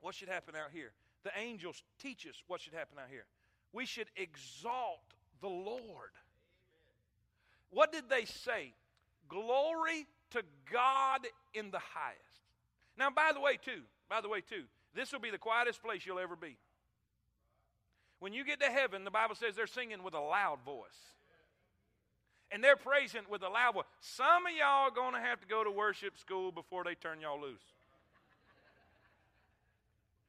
What 0.00 0.14
should 0.14 0.28
happen 0.28 0.54
out 0.54 0.70
here? 0.72 0.92
The 1.24 1.30
angels 1.38 1.82
teach 2.00 2.26
us 2.26 2.34
what 2.46 2.60
should 2.60 2.74
happen 2.74 2.98
out 2.98 3.08
here. 3.10 3.24
We 3.72 3.86
should 3.86 4.08
exalt 4.16 5.00
the 5.40 5.48
Lord. 5.48 6.10
What 7.70 7.92
did 7.92 8.10
they 8.10 8.24
say? 8.24 8.74
Glory 9.28 10.06
to 10.30 10.42
God 10.70 11.20
in 11.54 11.70
the 11.70 11.78
highest. 11.78 12.20
Now, 12.98 13.08
by 13.10 13.30
the 13.32 13.40
way, 13.40 13.56
too, 13.56 13.82
by 14.10 14.20
the 14.20 14.28
way, 14.28 14.40
too, 14.40 14.64
this 14.94 15.12
will 15.12 15.20
be 15.20 15.30
the 15.30 15.38
quietest 15.38 15.82
place 15.82 16.04
you'll 16.04 16.18
ever 16.18 16.36
be. 16.36 16.58
When 18.18 18.32
you 18.32 18.44
get 18.44 18.60
to 18.60 18.66
heaven, 18.66 19.04
the 19.04 19.10
Bible 19.10 19.34
says 19.34 19.56
they're 19.56 19.66
singing 19.66 20.02
with 20.02 20.14
a 20.14 20.20
loud 20.20 20.58
voice 20.64 21.12
and 22.52 22.62
they're 22.62 22.76
praising 22.76 23.22
with 23.30 23.42
a 23.42 23.48
loud 23.48 23.74
voice. 23.74 23.84
Some 24.00 24.46
of 24.46 24.52
y'all 24.52 24.88
are 24.88 24.90
going 24.90 25.14
to 25.14 25.20
have 25.20 25.40
to 25.40 25.46
go 25.46 25.64
to 25.64 25.70
worship 25.70 26.18
school 26.18 26.52
before 26.52 26.84
they 26.84 26.94
turn 26.94 27.20
y'all 27.20 27.40
loose. 27.40 27.64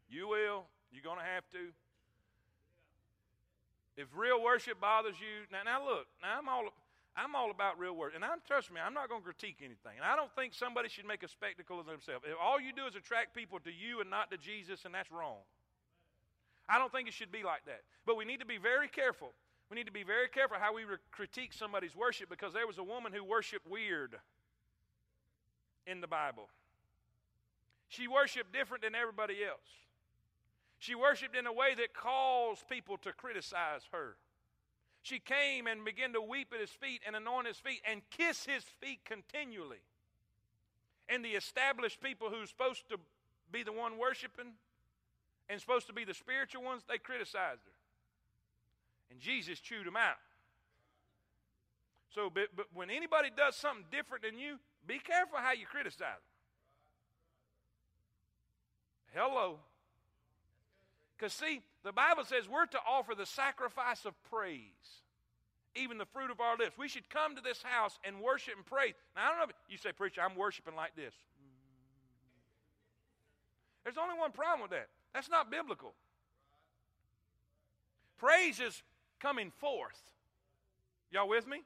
You 0.09 0.29
will. 0.29 0.63
You're 0.91 1.03
going 1.03 1.19
to 1.19 1.25
have 1.25 1.43
to. 1.51 1.73
If 3.97 4.07
real 4.15 4.41
worship 4.41 4.79
bothers 4.79 5.15
you, 5.19 5.45
now, 5.51 5.63
now 5.65 5.85
look, 5.85 6.07
now 6.21 6.39
I'm 6.39 6.47
all, 6.47 6.69
I'm 7.17 7.35
all 7.35 7.51
about 7.51 7.77
real 7.77 7.93
worship. 7.93 8.15
And 8.15 8.25
I'm, 8.25 8.39
trust 8.47 8.71
me, 8.71 8.79
I'm 8.79 8.93
not 8.93 9.09
going 9.09 9.21
to 9.21 9.25
critique 9.25 9.57
anything. 9.59 9.97
And 9.97 10.05
I 10.05 10.15
don't 10.15 10.31
think 10.33 10.53
somebody 10.53 10.89
should 10.89 11.05
make 11.05 11.21
a 11.23 11.27
spectacle 11.27 11.79
of 11.79 11.85
themselves. 11.85 12.25
If 12.25 12.37
all 12.41 12.59
you 12.59 12.73
do 12.73 12.85
is 12.85 12.95
attract 12.95 13.35
people 13.35 13.59
to 13.59 13.71
you 13.71 14.01
and 14.01 14.09
not 14.09 14.31
to 14.31 14.37
Jesus, 14.37 14.85
and 14.85 14.93
that's 14.93 15.11
wrong. 15.11 15.43
I 16.69 16.79
don't 16.79 16.91
think 16.91 17.07
it 17.07 17.13
should 17.13 17.31
be 17.31 17.43
like 17.43 17.65
that. 17.65 17.81
But 18.05 18.15
we 18.15 18.25
need 18.25 18.39
to 18.39 18.45
be 18.45 18.57
very 18.57 18.87
careful 18.87 19.33
we 19.73 19.79
need 19.79 19.87
to 19.87 19.91
be 19.91 20.03
very 20.03 20.27
careful 20.27 20.57
how 20.59 20.75
we 20.75 20.83
critique 21.09 21.51
somebody's 21.51 21.95
worship 21.95 22.29
because 22.29 22.53
there 22.53 22.67
was 22.67 22.77
a 22.77 22.83
woman 22.83 23.11
who 23.11 23.23
worshiped 23.23 23.65
weird 23.67 24.15
in 25.87 25.99
the 25.99 26.05
Bible. 26.05 26.47
She 27.87 28.07
worshiped 28.07 28.53
different 28.53 28.83
than 28.83 28.93
everybody 28.93 29.37
else. 29.43 29.65
She 30.77 30.93
worshiped 30.93 31.35
in 31.35 31.47
a 31.47 31.51
way 31.51 31.73
that 31.75 31.95
caused 31.95 32.69
people 32.69 32.97
to 32.97 33.13
criticize 33.13 33.81
her. 33.91 34.17
She 35.01 35.17
came 35.17 35.65
and 35.65 35.83
began 35.83 36.13
to 36.13 36.21
weep 36.21 36.53
at 36.53 36.61
his 36.61 36.69
feet 36.69 37.01
and 37.07 37.15
anoint 37.15 37.47
his 37.47 37.57
feet 37.57 37.81
and 37.89 38.03
kiss 38.11 38.45
his 38.45 38.63
feet 38.79 38.99
continually. 39.03 39.81
And 41.09 41.25
the 41.25 41.29
established 41.29 41.99
people 41.99 42.29
who's 42.29 42.49
supposed 42.49 42.87
to 42.89 42.97
be 43.51 43.63
the 43.63 43.73
one 43.73 43.97
worshiping 43.97 44.53
and 45.49 45.59
supposed 45.59 45.87
to 45.87 45.93
be 45.93 46.05
the 46.05 46.13
spiritual 46.13 46.61
ones, 46.61 46.83
they 46.87 46.99
criticized 46.99 47.65
her. 47.65 47.72
And 49.09 49.19
Jesus 49.19 49.59
chewed 49.59 49.85
them 49.85 49.95
out. 49.95 50.17
So, 52.13 52.29
but, 52.33 52.49
but 52.55 52.67
when 52.73 52.89
anybody 52.89 53.29
does 53.35 53.55
something 53.55 53.85
different 53.91 54.23
than 54.23 54.37
you, 54.37 54.59
be 54.85 54.99
careful 54.99 55.39
how 55.39 55.53
you 55.53 55.65
criticize 55.65 55.99
them. 55.99 56.33
Hello. 59.13 59.59
Because, 61.17 61.33
see, 61.33 61.61
the 61.83 61.91
Bible 61.91 62.23
says 62.25 62.47
we're 62.49 62.65
to 62.67 62.79
offer 62.87 63.15
the 63.15 63.25
sacrifice 63.25 64.05
of 64.05 64.13
praise, 64.29 65.01
even 65.75 65.97
the 65.97 66.05
fruit 66.05 66.31
of 66.31 66.39
our 66.39 66.57
lips. 66.57 66.77
We 66.77 66.87
should 66.87 67.09
come 67.09 67.35
to 67.35 67.41
this 67.41 67.61
house 67.63 67.97
and 68.03 68.21
worship 68.21 68.55
and 68.55 68.65
praise. 68.65 68.93
Now, 69.15 69.25
I 69.25 69.29
don't 69.29 69.37
know 69.37 69.43
if 69.45 69.51
you 69.69 69.77
say, 69.77 69.91
Preacher, 69.91 70.21
I'm 70.21 70.35
worshiping 70.35 70.75
like 70.75 70.95
this. 70.95 71.13
There's 73.83 73.97
only 73.97 74.17
one 74.17 74.31
problem 74.31 74.61
with 74.61 74.71
that. 74.71 74.87
That's 75.13 75.29
not 75.29 75.51
biblical. 75.51 75.93
Praise 78.17 78.59
is 78.59 78.81
coming 79.23 79.51
forth. 79.59 79.99
Y'all 81.09 81.29
with 81.29 81.47
me? 81.47 81.63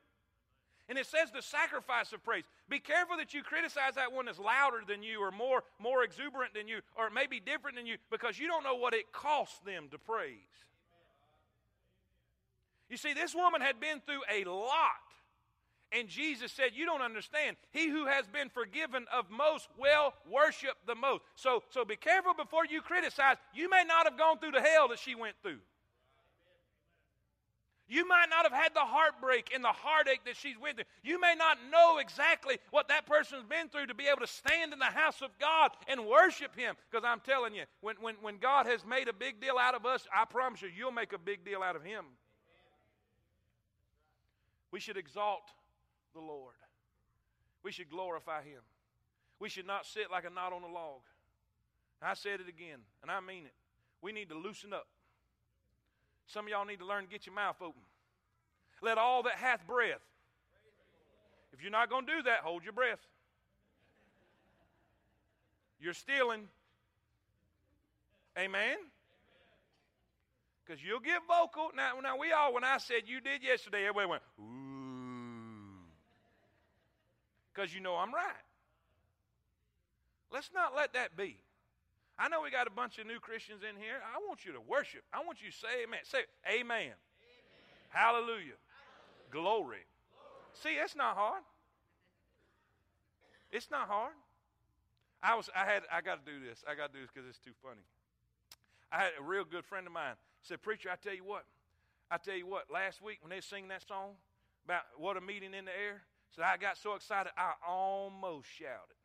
And 0.90 0.98
it 0.98 1.06
says 1.06 1.32
the 1.34 1.42
sacrifice 1.42 2.14
of 2.14 2.24
praise. 2.24 2.44
Be 2.70 2.80
careful 2.80 3.18
that 3.18 3.34
you 3.34 3.44
criticize 3.44 3.96
that 3.96 4.14
one 4.14 4.26
that's 4.26 4.40
louder 4.40 4.84
than 4.88 5.04
you 5.04 5.22
or 5.22 5.32
more, 5.32 5.64
more 5.80 6.04
exuberant 6.04 6.54
than 6.54 6.68
you 6.68 6.80
or 6.96 7.10
maybe 7.10 7.42
different 7.42 7.76
than 7.76 7.86
you 7.86 7.98
because 8.10 8.40
you 8.40 8.48
don't 8.48 8.64
know 8.64 8.76
what 8.76 8.94
it 8.94 9.12
costs 9.12 9.60
them 9.66 9.88
to 9.92 9.98
praise. 9.98 10.38
You 12.90 12.96
see, 12.96 13.14
this 13.14 13.36
woman 13.36 13.60
had 13.60 13.82
been 13.82 14.02
through 14.06 14.22
a 14.32 14.50
lot. 14.50 15.04
And 15.92 16.08
Jesus 16.08 16.52
said, 16.52 16.72
You 16.74 16.86
don't 16.86 17.02
understand. 17.02 17.56
He 17.72 17.90
who 17.90 18.06
has 18.06 18.28
been 18.28 18.50
forgiven 18.50 19.06
of 19.12 19.30
most 19.30 19.68
will 19.78 20.14
worship 20.30 20.76
the 20.86 20.96
most. 20.96 21.24
So, 21.36 21.64
so 21.70 21.86
be 21.86 21.96
careful 21.96 22.34
before 22.34 22.66
you 22.66 22.82
criticize. 22.82 23.38
You 23.54 23.70
may 23.70 23.84
not 23.88 24.06
have 24.10 24.18
gone 24.18 24.40
through 24.40 24.52
the 24.52 24.62
hell 24.62 24.90
that 24.90 25.00
she 25.00 25.16
went 25.16 25.36
through. 25.42 25.60
You 27.90 28.06
might 28.06 28.28
not 28.30 28.44
have 28.44 28.52
had 28.52 28.74
the 28.74 28.82
heartbreak 28.82 29.52
and 29.56 29.64
the 29.64 29.70
heartache 29.70 30.26
that 30.26 30.36
she's 30.36 30.60
went 30.60 30.76
through. 30.76 30.86
You 31.04 31.22
may 31.22 31.36
not 31.38 31.58
know 31.72 32.00
exactly 32.00 32.58
what 32.72 32.90
that 32.90 33.06
person's 33.06 33.46
been 33.46 33.70
through 33.70 33.88
to 33.88 33.94
be 33.94 34.08
able 34.08 34.20
to 34.20 34.28
stand 34.28 34.74
in 34.74 34.80
the 34.80 34.86
house 34.86 35.22
of 35.22 35.30
God 35.40 35.72
and 35.88 36.06
worship 36.06 36.54
Him. 36.54 36.76
Because 36.92 37.06
I'm 37.06 37.22
telling 37.22 37.56
you, 37.56 37.64
when, 37.80 37.96
when, 38.02 38.16
when 38.22 38.38
God 38.40 38.66
has 38.66 38.86
made 38.86 39.08
a 39.08 39.14
big 39.14 39.40
deal 39.40 39.58
out 39.58 39.74
of 39.74 39.86
us, 39.86 40.06
I 40.14 40.26
promise 40.26 40.62
you, 40.62 40.70
you'll 40.76 40.92
make 40.92 41.14
a 41.14 41.18
big 41.18 41.46
deal 41.46 41.64
out 41.64 41.78
of 41.78 41.84
Him. 41.84 42.04
We 44.72 44.82
should 44.82 44.98
exalt 44.98 45.54
the 46.14 46.20
Lord. 46.20 46.56
We 47.64 47.72
should 47.72 47.90
glorify 47.90 48.44
Him. 48.44 48.62
We 49.40 49.48
should 49.48 49.68
not 49.68 49.86
sit 49.86 50.12
like 50.12 50.26
a 50.26 50.30
knot 50.30 50.52
on 50.52 50.64
a 50.64 50.68
log. 50.68 51.02
I 52.02 52.16
said 52.16 52.42
it 52.42 52.50
again, 52.50 52.80
and 53.02 53.10
I 53.10 53.22
mean 53.22 53.46
it. 53.46 53.54
We 54.02 54.12
need 54.12 54.28
to 54.30 54.38
loosen 54.38 54.74
up. 54.74 54.88
Some 56.28 56.46
of 56.46 56.52
y'all 56.52 56.66
need 56.66 56.80
to 56.80 56.86
learn 56.86 57.06
to 57.06 57.10
get 57.10 57.26
your 57.26 57.36
mouth 57.36 57.56
open. 57.62 57.82
Let 58.82 58.98
all 58.98 59.24
that 59.24 59.36
hath 59.36 59.66
breath. 59.66 60.02
If 61.54 61.62
you're 61.62 61.72
not 61.72 61.90
going 61.90 62.06
to 62.06 62.16
do 62.18 62.22
that, 62.24 62.40
hold 62.44 62.64
your 62.64 62.74
breath. 62.74 63.00
You're 65.80 65.94
stealing. 65.94 66.48
Amen? 68.38 68.78
Because 70.66 70.84
you'll 70.84 71.00
get 71.00 71.22
vocal. 71.28 71.70
Now, 71.76 71.94
now, 72.02 72.18
we 72.18 72.32
all, 72.32 72.54
when 72.54 72.64
I 72.64 72.78
said 72.78 73.04
you 73.06 73.22
did 73.22 73.42
yesterday, 73.42 73.88
everybody 73.88 74.10
went, 74.10 74.22
ooh. 74.40 74.68
Because 77.54 77.74
you 77.74 77.80
know 77.80 77.96
I'm 77.96 78.14
right. 78.14 78.44
Let's 80.32 80.52
not 80.54 80.76
let 80.76 80.94
that 80.94 81.16
be. 81.16 81.38
I 82.20 82.30
know 82.30 82.42
we 82.42 82.50
got 82.50 82.66
a 82.66 82.72
bunch 82.72 82.98
of 82.98 83.06
new 83.06 83.20
Christians 83.20 83.62
in 83.62 83.80
here. 83.80 84.02
I 84.02 84.18
want 84.28 84.44
you 84.44 84.52
to 84.54 84.62
worship. 84.62 85.02
I 85.14 85.24
want 85.24 85.42
you 85.42 85.52
to 85.52 85.58
say 85.58 85.86
amen. 85.86 86.00
Say 86.04 86.26
amen. 86.50 86.62
amen. 86.66 86.98
Hallelujah. 87.90 88.58
Hallelujah. 88.58 89.32
Glory. 89.32 89.86
Glory. 89.86 89.86
See, 90.54 90.82
it's 90.82 90.96
not 90.96 91.16
hard. 91.16 91.44
It's 93.52 93.70
not 93.70 93.88
hard. 93.88 94.14
I 95.22 95.36
was 95.36 95.50
I 95.56 95.66
had 95.66 95.84
I 95.92 96.02
got 96.02 96.26
to 96.26 96.32
do 96.32 96.40
this. 96.44 96.64
I 96.68 96.76
got 96.76 96.92
to 96.92 96.94
do 96.94 97.02
this 97.02 97.10
because 97.14 97.30
it's 97.30 97.40
too 97.40 97.56
funny. 97.62 97.86
I 98.92 99.00
had 99.00 99.12
a 99.20 99.24
real 99.24 99.44
good 99.44 99.66
friend 99.66 99.86
of 99.86 99.94
mine 99.94 100.16
said, 100.42 100.62
"Preacher, 100.62 100.90
I 100.92 100.96
tell 100.96 101.14
you 101.14 101.24
what. 101.24 101.46
I 102.10 102.18
tell 102.18 102.36
you 102.36 102.48
what. 102.48 102.72
Last 102.72 103.02
week 103.02 103.20
when 103.22 103.30
they 103.30 103.42
sing 103.42 103.68
that 103.68 103.88
song 103.88 104.16
about 104.66 104.84
what 104.98 105.18
a 105.18 105.22
meeting 105.22 105.54
in 105.54 105.66
the 105.66 105.72
air, 105.72 106.02
said 106.36 106.46
I 106.46 106.58
got 106.58 106.78
so 106.78 106.96
excited 106.96 107.32
I 107.38 107.54
almost 107.68 108.48
shouted." 108.48 108.97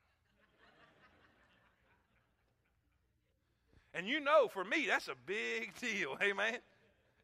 And 3.95 4.07
you 4.07 4.21
know, 4.21 4.49
for 4.49 4.65
me, 4.65 4.87
that's 4.87 5.09
a 5.09 5.15
big 5.27 5.73
deal. 5.81 6.17
Amen. 6.23 6.59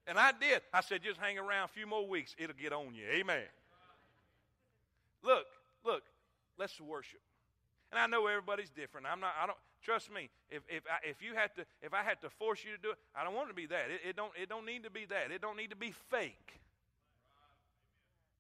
And 0.07 0.19
I 0.19 0.33
did. 0.33 0.63
I 0.73 0.81
said, 0.81 1.03
just 1.03 1.21
hang 1.21 1.39
around 1.39 1.65
a 1.65 1.69
few 1.69 1.87
more 1.87 2.07
weeks. 2.07 2.35
It'll 2.39 2.57
get 2.57 2.73
on 2.73 2.95
you. 2.95 3.05
Amen. 3.13 3.45
Look, 5.23 5.47
look, 5.85 6.03
let's 6.59 6.81
worship. 6.81 7.21
And 7.91 7.99
I 7.99 8.07
know 8.07 8.27
everybody's 8.27 8.71
different. 8.71 9.07
I'm 9.07 9.21
not, 9.21 9.33
I 9.41 9.47
don't, 9.47 9.59
trust 9.83 10.13
me, 10.13 10.29
if, 10.51 10.63
if, 10.69 10.83
I, 10.87 11.09
if 11.09 11.23
you 11.23 11.35
had 11.35 11.55
to, 11.57 11.65
if 11.83 11.95
I 11.95 12.03
had 12.03 12.21
to 12.23 12.31
force 12.31 12.65
you 12.65 12.75
to 12.77 12.81
do 12.81 12.91
it, 12.91 12.99
I 13.15 13.25
don't 13.25 13.35
want 13.35 13.49
to 13.49 13.55
be 13.55 13.67
that. 13.67 13.91
It, 13.91 14.11
it, 14.11 14.17
don't, 14.17 14.33
it 14.41 14.49
don't 14.49 14.67
need 14.67 14.85
to 14.85 14.91
be 14.91 15.07
that. 15.07 15.31
It 15.31 15.41
don't 15.41 15.57
need 15.57 15.71
to 15.71 15.77
be 15.77 15.93
fake. 16.11 16.61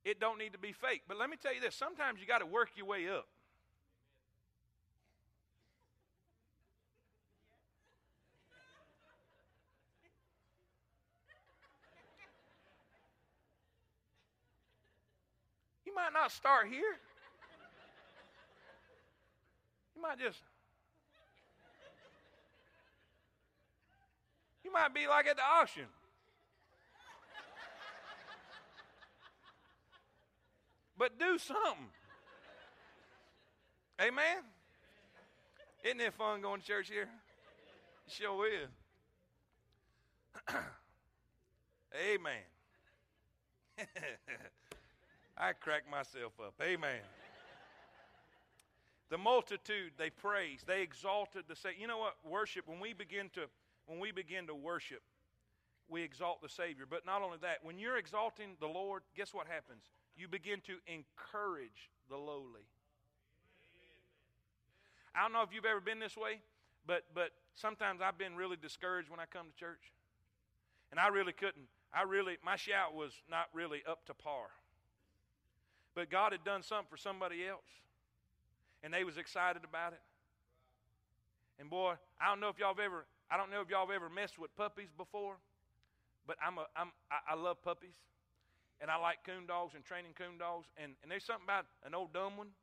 It 0.05 0.21
don't 0.21 0.38
need 0.38 0.53
to 0.53 0.59
be 0.59 0.73
fake. 0.73 1.03
But 1.09 1.19
let 1.19 1.29
me 1.29 1.37
tell 1.41 1.55
you 1.55 1.61
this, 1.61 1.75
sometimes 1.75 2.21
you 2.21 2.27
got 2.27 2.38
to 2.38 2.47
work 2.47 2.71
your 2.77 2.87
way 2.87 3.09
up. 3.09 3.27
Might 15.99 16.13
not 16.13 16.31
start 16.31 16.69
here. 16.69 16.97
You 19.97 20.03
might 20.03 20.19
just. 20.19 20.39
You 24.65 24.73
might 24.73 24.95
be 24.95 25.09
like 25.09 25.27
at 25.27 25.37
the 25.37 25.43
auction. 25.43 25.87
But 30.97 31.19
do 31.19 31.37
something. 31.39 31.89
Amen? 34.01 34.45
Isn't 35.85 36.01
it 36.01 36.15
fun 36.15 36.41
going 36.41 36.61
to 36.61 36.67
church 36.67 36.89
here? 36.89 37.09
It 38.07 38.13
sure 38.13 38.47
is. 38.47 38.69
Amen. 42.15 42.43
I 45.38 45.53
crack 45.53 45.88
myself 45.88 46.33
up. 46.44 46.55
Amen. 46.61 47.01
the 49.09 49.18
multitude, 49.18 49.92
they 49.96 50.11
praised, 50.11 50.66
they 50.66 50.83
exalted 50.83 51.44
the 51.48 51.55
Savior. 51.55 51.81
You 51.81 51.87
know 51.87 51.98
what? 51.98 52.16
Worship, 52.29 52.66
when 52.66 52.81
we 52.81 52.92
begin 52.92 53.31
to 53.35 53.42
when 53.87 54.01
we 54.01 54.12
begin 54.12 54.46
to 54.48 54.55
worship, 54.55 55.01
we 55.88 56.03
exalt 56.03 56.42
the 56.42 56.48
Savior. 56.48 56.85
But 56.88 57.07
not 57.07 57.22
only 57.22 57.38
that, 57.40 57.59
when 57.62 57.79
you're 57.79 57.96
exalting 57.96 58.57
the 58.61 58.66
Lord, 58.66 59.03
guess 59.16 59.33
what 59.33 59.46
happens? 59.46 59.85
You 60.14 60.29
begin 60.29 60.61
to 60.66 60.74
encourage 60.87 61.88
the 62.11 62.16
lowly. 62.16 62.66
I 65.14 65.22
don't 65.22 65.33
know 65.33 65.42
if 65.42 65.55
you've 65.55 65.64
ever 65.64 65.81
been 65.81 66.01
this 66.01 66.16
way, 66.16 66.40
but 66.87 67.05
but 67.14 67.31
sometimes 67.55 68.01
I've 68.03 68.18
been 68.18 68.35
really 68.35 68.57
discouraged 68.61 69.09
when 69.09 69.20
I 69.20 69.24
come 69.27 69.46
to 69.46 69.55
church. 69.55 69.92
And 70.90 70.98
I 70.98 71.09
really 71.09 71.33
couldn't. 71.33 71.68
I 71.94 72.03
really 72.03 72.38
my 72.44 72.57
shout 72.57 72.94
was 72.94 73.12
not 73.31 73.46
really 73.55 73.83
up 73.88 74.05
to 74.07 74.14
par. 74.14 74.48
But 75.99 76.15
God 76.15 76.31
had 76.31 76.45
done 76.45 76.63
something 76.63 76.87
for 76.87 76.97
somebody 76.97 77.43
else, 77.43 77.67
and 78.85 78.95
they 78.95 79.03
was 79.03 79.19
excited 79.19 79.67
about 79.67 79.95
it. 79.95 79.99
And 81.59 81.69
boy, 81.69 81.95
I 82.23 82.31
don't 82.31 82.39
know 82.39 82.47
if 82.55 82.57
y'all 82.57 82.71
have 82.71 82.79
ever, 82.79 83.03
I 83.29 83.37
don't 83.37 83.51
know 83.51 83.61
if 83.63 83.69
y'all 83.69 83.85
have 83.85 83.91
ever 83.91 84.07
messed 84.09 84.39
with 84.39 84.55
puppies 84.55 84.95
before, 84.97 85.35
but 86.25 86.37
I'm 86.39 86.55
a, 86.59 86.71
I'm, 86.79 86.95
I, 87.11 87.35
love 87.35 87.61
puppies, 87.67 87.99
and 88.81 88.93
I 88.93 88.97
like 89.03 89.27
coon 89.27 89.51
dogs 89.51 89.75
and 89.75 89.83
training 89.83 90.15
coon 90.15 90.39
dogs. 90.39 90.69
And, 90.79 90.95
and 91.03 91.11
there's 91.11 91.25
something 91.25 91.43
about 91.43 91.67
an 91.83 91.97
old 91.97 92.13
dumb 92.13 92.37
one. 92.37 92.55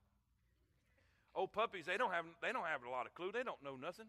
Old 1.36 1.52
puppies, 1.52 1.84
they 1.86 1.98
don't 1.98 2.16
have, 2.16 2.24
they 2.42 2.54
don't 2.54 2.72
have 2.72 2.88
a 2.88 2.90
lot 2.90 3.06
of 3.06 3.14
clue. 3.16 3.34
They 3.34 3.44
don't 3.44 3.60
know 3.60 3.76
nothing. 3.76 4.08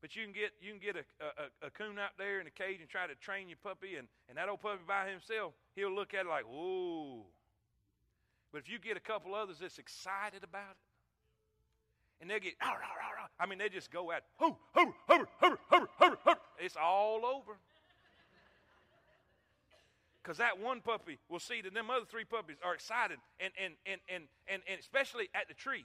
But 0.00 0.14
you 0.14 0.22
can 0.22 0.30
get 0.30 0.54
you 0.62 0.70
can 0.70 0.78
get 0.78 0.94
a, 0.94 1.02
a, 1.18 1.66
a, 1.66 1.70
coon 1.74 1.98
out 1.98 2.14
there 2.22 2.38
in 2.38 2.46
a 2.46 2.54
cage 2.54 2.78
and 2.78 2.88
try 2.88 3.10
to 3.10 3.16
train 3.16 3.48
your 3.48 3.58
puppy, 3.58 3.98
and, 3.98 4.06
and 4.28 4.38
that 4.38 4.48
old 4.48 4.62
puppy 4.62 4.86
by 4.86 5.10
himself, 5.10 5.58
he'll 5.74 5.90
look 5.90 6.14
at 6.14 6.22
it 6.22 6.28
like, 6.30 6.46
whoa, 6.46 7.26
but 8.52 8.58
if 8.58 8.70
you 8.70 8.78
get 8.78 8.96
a 8.96 9.00
couple 9.00 9.34
others 9.34 9.58
that's 9.60 9.78
excited 9.78 10.44
about 10.44 10.70
it, 10.70 12.20
and 12.20 12.30
they 12.30 12.40
get, 12.40 12.54
rah, 12.60 12.70
rah, 12.70 12.76
rah, 12.76 13.28
I 13.38 13.46
mean, 13.46 13.58
they 13.58 13.68
just 13.68 13.90
go 13.90 14.10
at, 14.10 14.24
hoo, 14.38 14.56
hoo, 14.74 14.94
hoo, 15.08 15.26
hoo, 15.40 15.58
hoo, 15.70 15.88
hoo, 16.00 16.16
hoo. 16.24 16.34
It's 16.58 16.76
all 16.76 17.24
over. 17.24 17.58
Because 20.22 20.38
that 20.38 20.58
one 20.58 20.80
puppy 20.80 21.18
will 21.28 21.40
see 21.40 21.62
that 21.62 21.72
them 21.72 21.90
other 21.90 22.04
three 22.04 22.24
puppies 22.24 22.56
are 22.62 22.74
excited, 22.74 23.18
and, 23.40 23.52
and, 23.62 23.74
and, 23.86 24.00
and, 24.08 24.24
and, 24.48 24.62
and 24.68 24.80
especially 24.80 25.28
at 25.34 25.48
the 25.48 25.54
tree. 25.54 25.84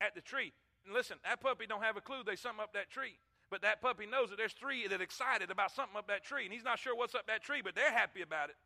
At 0.00 0.14
the 0.14 0.20
tree. 0.20 0.52
And 0.84 0.94
listen, 0.94 1.16
that 1.24 1.40
puppy 1.40 1.66
don't 1.66 1.82
have 1.82 1.96
a 1.96 2.00
clue 2.00 2.22
there's 2.24 2.40
something 2.40 2.62
up 2.62 2.72
that 2.74 2.90
tree. 2.90 3.18
But 3.50 3.62
that 3.62 3.80
puppy 3.80 4.04
knows 4.04 4.28
that 4.30 4.36
there's 4.36 4.52
three 4.52 4.86
that 4.88 5.00
excited 5.00 5.50
about 5.50 5.70
something 5.70 5.96
up 5.96 6.08
that 6.08 6.24
tree, 6.24 6.44
and 6.44 6.52
he's 6.52 6.64
not 6.64 6.78
sure 6.78 6.94
what's 6.94 7.14
up 7.14 7.26
that 7.28 7.42
tree, 7.42 7.62
but 7.62 7.74
they're 7.74 7.92
happy 7.92 8.20
about 8.20 8.50
it. 8.50 8.56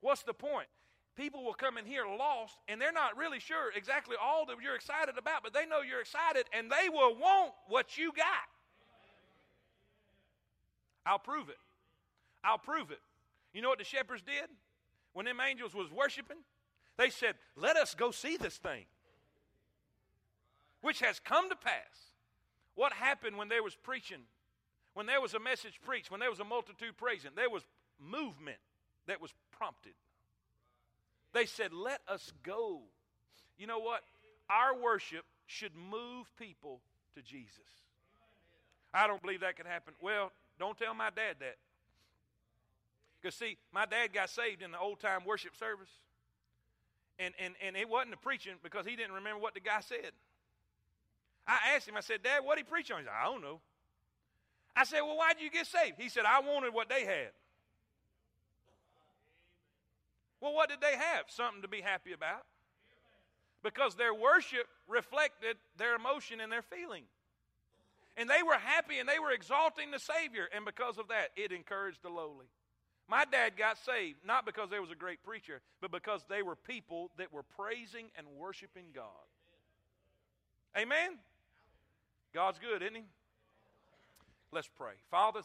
What's 0.00 0.22
the 0.22 0.34
point? 0.34 0.68
People 1.18 1.44
will 1.44 1.54
come 1.54 1.76
in 1.76 1.84
here 1.84 2.04
lost 2.06 2.54
and 2.68 2.80
they're 2.80 2.92
not 2.92 3.16
really 3.16 3.40
sure 3.40 3.72
exactly 3.74 4.16
all 4.22 4.46
that 4.46 4.56
you're 4.62 4.76
excited 4.76 5.18
about, 5.18 5.42
but 5.42 5.52
they 5.52 5.66
know 5.66 5.80
you're 5.82 6.00
excited 6.00 6.46
and 6.56 6.70
they 6.70 6.88
will 6.88 7.14
want 7.16 7.52
what 7.66 7.98
you 7.98 8.12
got. 8.12 8.46
I'll 11.04 11.18
prove 11.18 11.48
it. 11.48 11.58
I'll 12.44 12.58
prove 12.58 12.90
it. 12.90 13.00
You 13.52 13.62
know 13.62 13.68
what 13.68 13.78
the 13.78 13.84
shepherds 13.84 14.22
did 14.22 14.48
when 15.12 15.26
them 15.26 15.40
angels 15.40 15.74
was 15.74 15.90
worshiping? 15.90 16.38
They 16.96 17.10
said, 17.10 17.36
"Let 17.56 17.76
us 17.76 17.94
go 17.94 18.10
see 18.10 18.36
this 18.36 18.58
thing." 18.58 18.86
Which 20.80 21.00
has 21.00 21.18
come 21.18 21.48
to 21.48 21.56
pass. 21.56 22.12
What 22.74 22.92
happened 22.92 23.36
when 23.36 23.48
there 23.48 23.62
was 23.62 23.74
preaching? 23.74 24.28
When 24.94 25.06
there 25.06 25.20
was 25.20 25.34
a 25.34 25.40
message 25.40 25.80
preached, 25.80 26.10
when 26.10 26.20
there 26.20 26.30
was 26.30 26.40
a 26.40 26.44
multitude 26.44 26.96
praising, 26.96 27.34
there 27.34 27.50
was 27.50 27.66
movement 27.98 28.60
that 29.06 29.20
was 29.20 29.32
prompted. 29.50 29.94
They 31.32 31.46
said, 31.46 31.72
Let 31.72 32.00
us 32.08 32.32
go. 32.42 32.80
You 33.58 33.66
know 33.66 33.78
what? 33.78 34.02
Our 34.48 34.78
worship 34.78 35.24
should 35.46 35.72
move 35.74 36.30
people 36.38 36.80
to 37.14 37.22
Jesus. 37.22 37.58
I 38.92 39.06
don't 39.06 39.20
believe 39.20 39.40
that 39.40 39.56
could 39.56 39.66
happen. 39.66 39.94
Well, 40.00 40.32
don't 40.58 40.76
tell 40.78 40.94
my 40.94 41.10
dad 41.10 41.36
that. 41.40 41.56
Because, 43.20 43.34
see, 43.34 43.56
my 43.72 43.84
dad 43.84 44.12
got 44.12 44.30
saved 44.30 44.62
in 44.62 44.70
the 44.72 44.78
old 44.78 45.00
time 45.00 45.24
worship 45.26 45.56
service. 45.56 45.90
And, 47.18 47.34
and, 47.38 47.54
and 47.64 47.76
it 47.76 47.88
wasn't 47.88 48.12
the 48.12 48.16
preaching 48.16 48.54
because 48.62 48.86
he 48.86 48.94
didn't 48.94 49.12
remember 49.12 49.40
what 49.40 49.54
the 49.54 49.60
guy 49.60 49.80
said. 49.80 50.12
I 51.46 51.74
asked 51.74 51.88
him, 51.88 51.96
I 51.96 52.00
said, 52.00 52.22
Dad, 52.22 52.44
what 52.44 52.56
did 52.56 52.66
he 52.66 52.70
preach 52.70 52.90
on? 52.90 52.98
He 52.98 53.04
said, 53.04 53.12
I 53.20 53.24
don't 53.24 53.42
know. 53.42 53.60
I 54.76 54.84
said, 54.84 55.00
Well, 55.00 55.16
why 55.16 55.32
did 55.32 55.42
you 55.42 55.50
get 55.50 55.66
saved? 55.66 55.96
He 55.98 56.08
said, 56.08 56.24
I 56.24 56.40
wanted 56.40 56.72
what 56.72 56.88
they 56.88 57.04
had. 57.04 57.30
Well, 60.40 60.54
what 60.54 60.68
did 60.68 60.80
they 60.80 60.96
have? 60.96 61.24
Something 61.28 61.62
to 61.62 61.68
be 61.68 61.80
happy 61.80 62.12
about. 62.12 62.44
Because 63.62 63.94
their 63.96 64.14
worship 64.14 64.66
reflected 64.86 65.56
their 65.76 65.96
emotion 65.96 66.40
and 66.40 66.50
their 66.50 66.62
feeling. 66.62 67.04
And 68.16 68.28
they 68.28 68.42
were 68.42 68.58
happy 68.58 68.98
and 68.98 69.08
they 69.08 69.18
were 69.18 69.32
exalting 69.32 69.90
the 69.90 69.98
Savior. 69.98 70.48
And 70.54 70.64
because 70.64 70.98
of 70.98 71.08
that, 71.08 71.30
it 71.36 71.52
encouraged 71.52 72.02
the 72.02 72.08
lowly. 72.08 72.46
My 73.08 73.24
dad 73.24 73.56
got 73.56 73.78
saved 73.78 74.18
not 74.24 74.44
because 74.44 74.68
there 74.70 74.82
was 74.82 74.90
a 74.90 74.96
great 74.96 75.22
preacher, 75.22 75.60
but 75.80 75.90
because 75.90 76.22
they 76.28 76.42
were 76.42 76.56
people 76.56 77.10
that 77.16 77.32
were 77.32 77.42
praising 77.42 78.06
and 78.16 78.26
worshiping 78.38 78.86
God. 78.94 79.04
Amen? 80.76 81.18
God's 82.34 82.58
good, 82.58 82.82
isn't 82.82 82.94
He? 82.94 83.04
Let's 84.52 84.68
pray. 84.68 84.92
Father, 85.10 85.36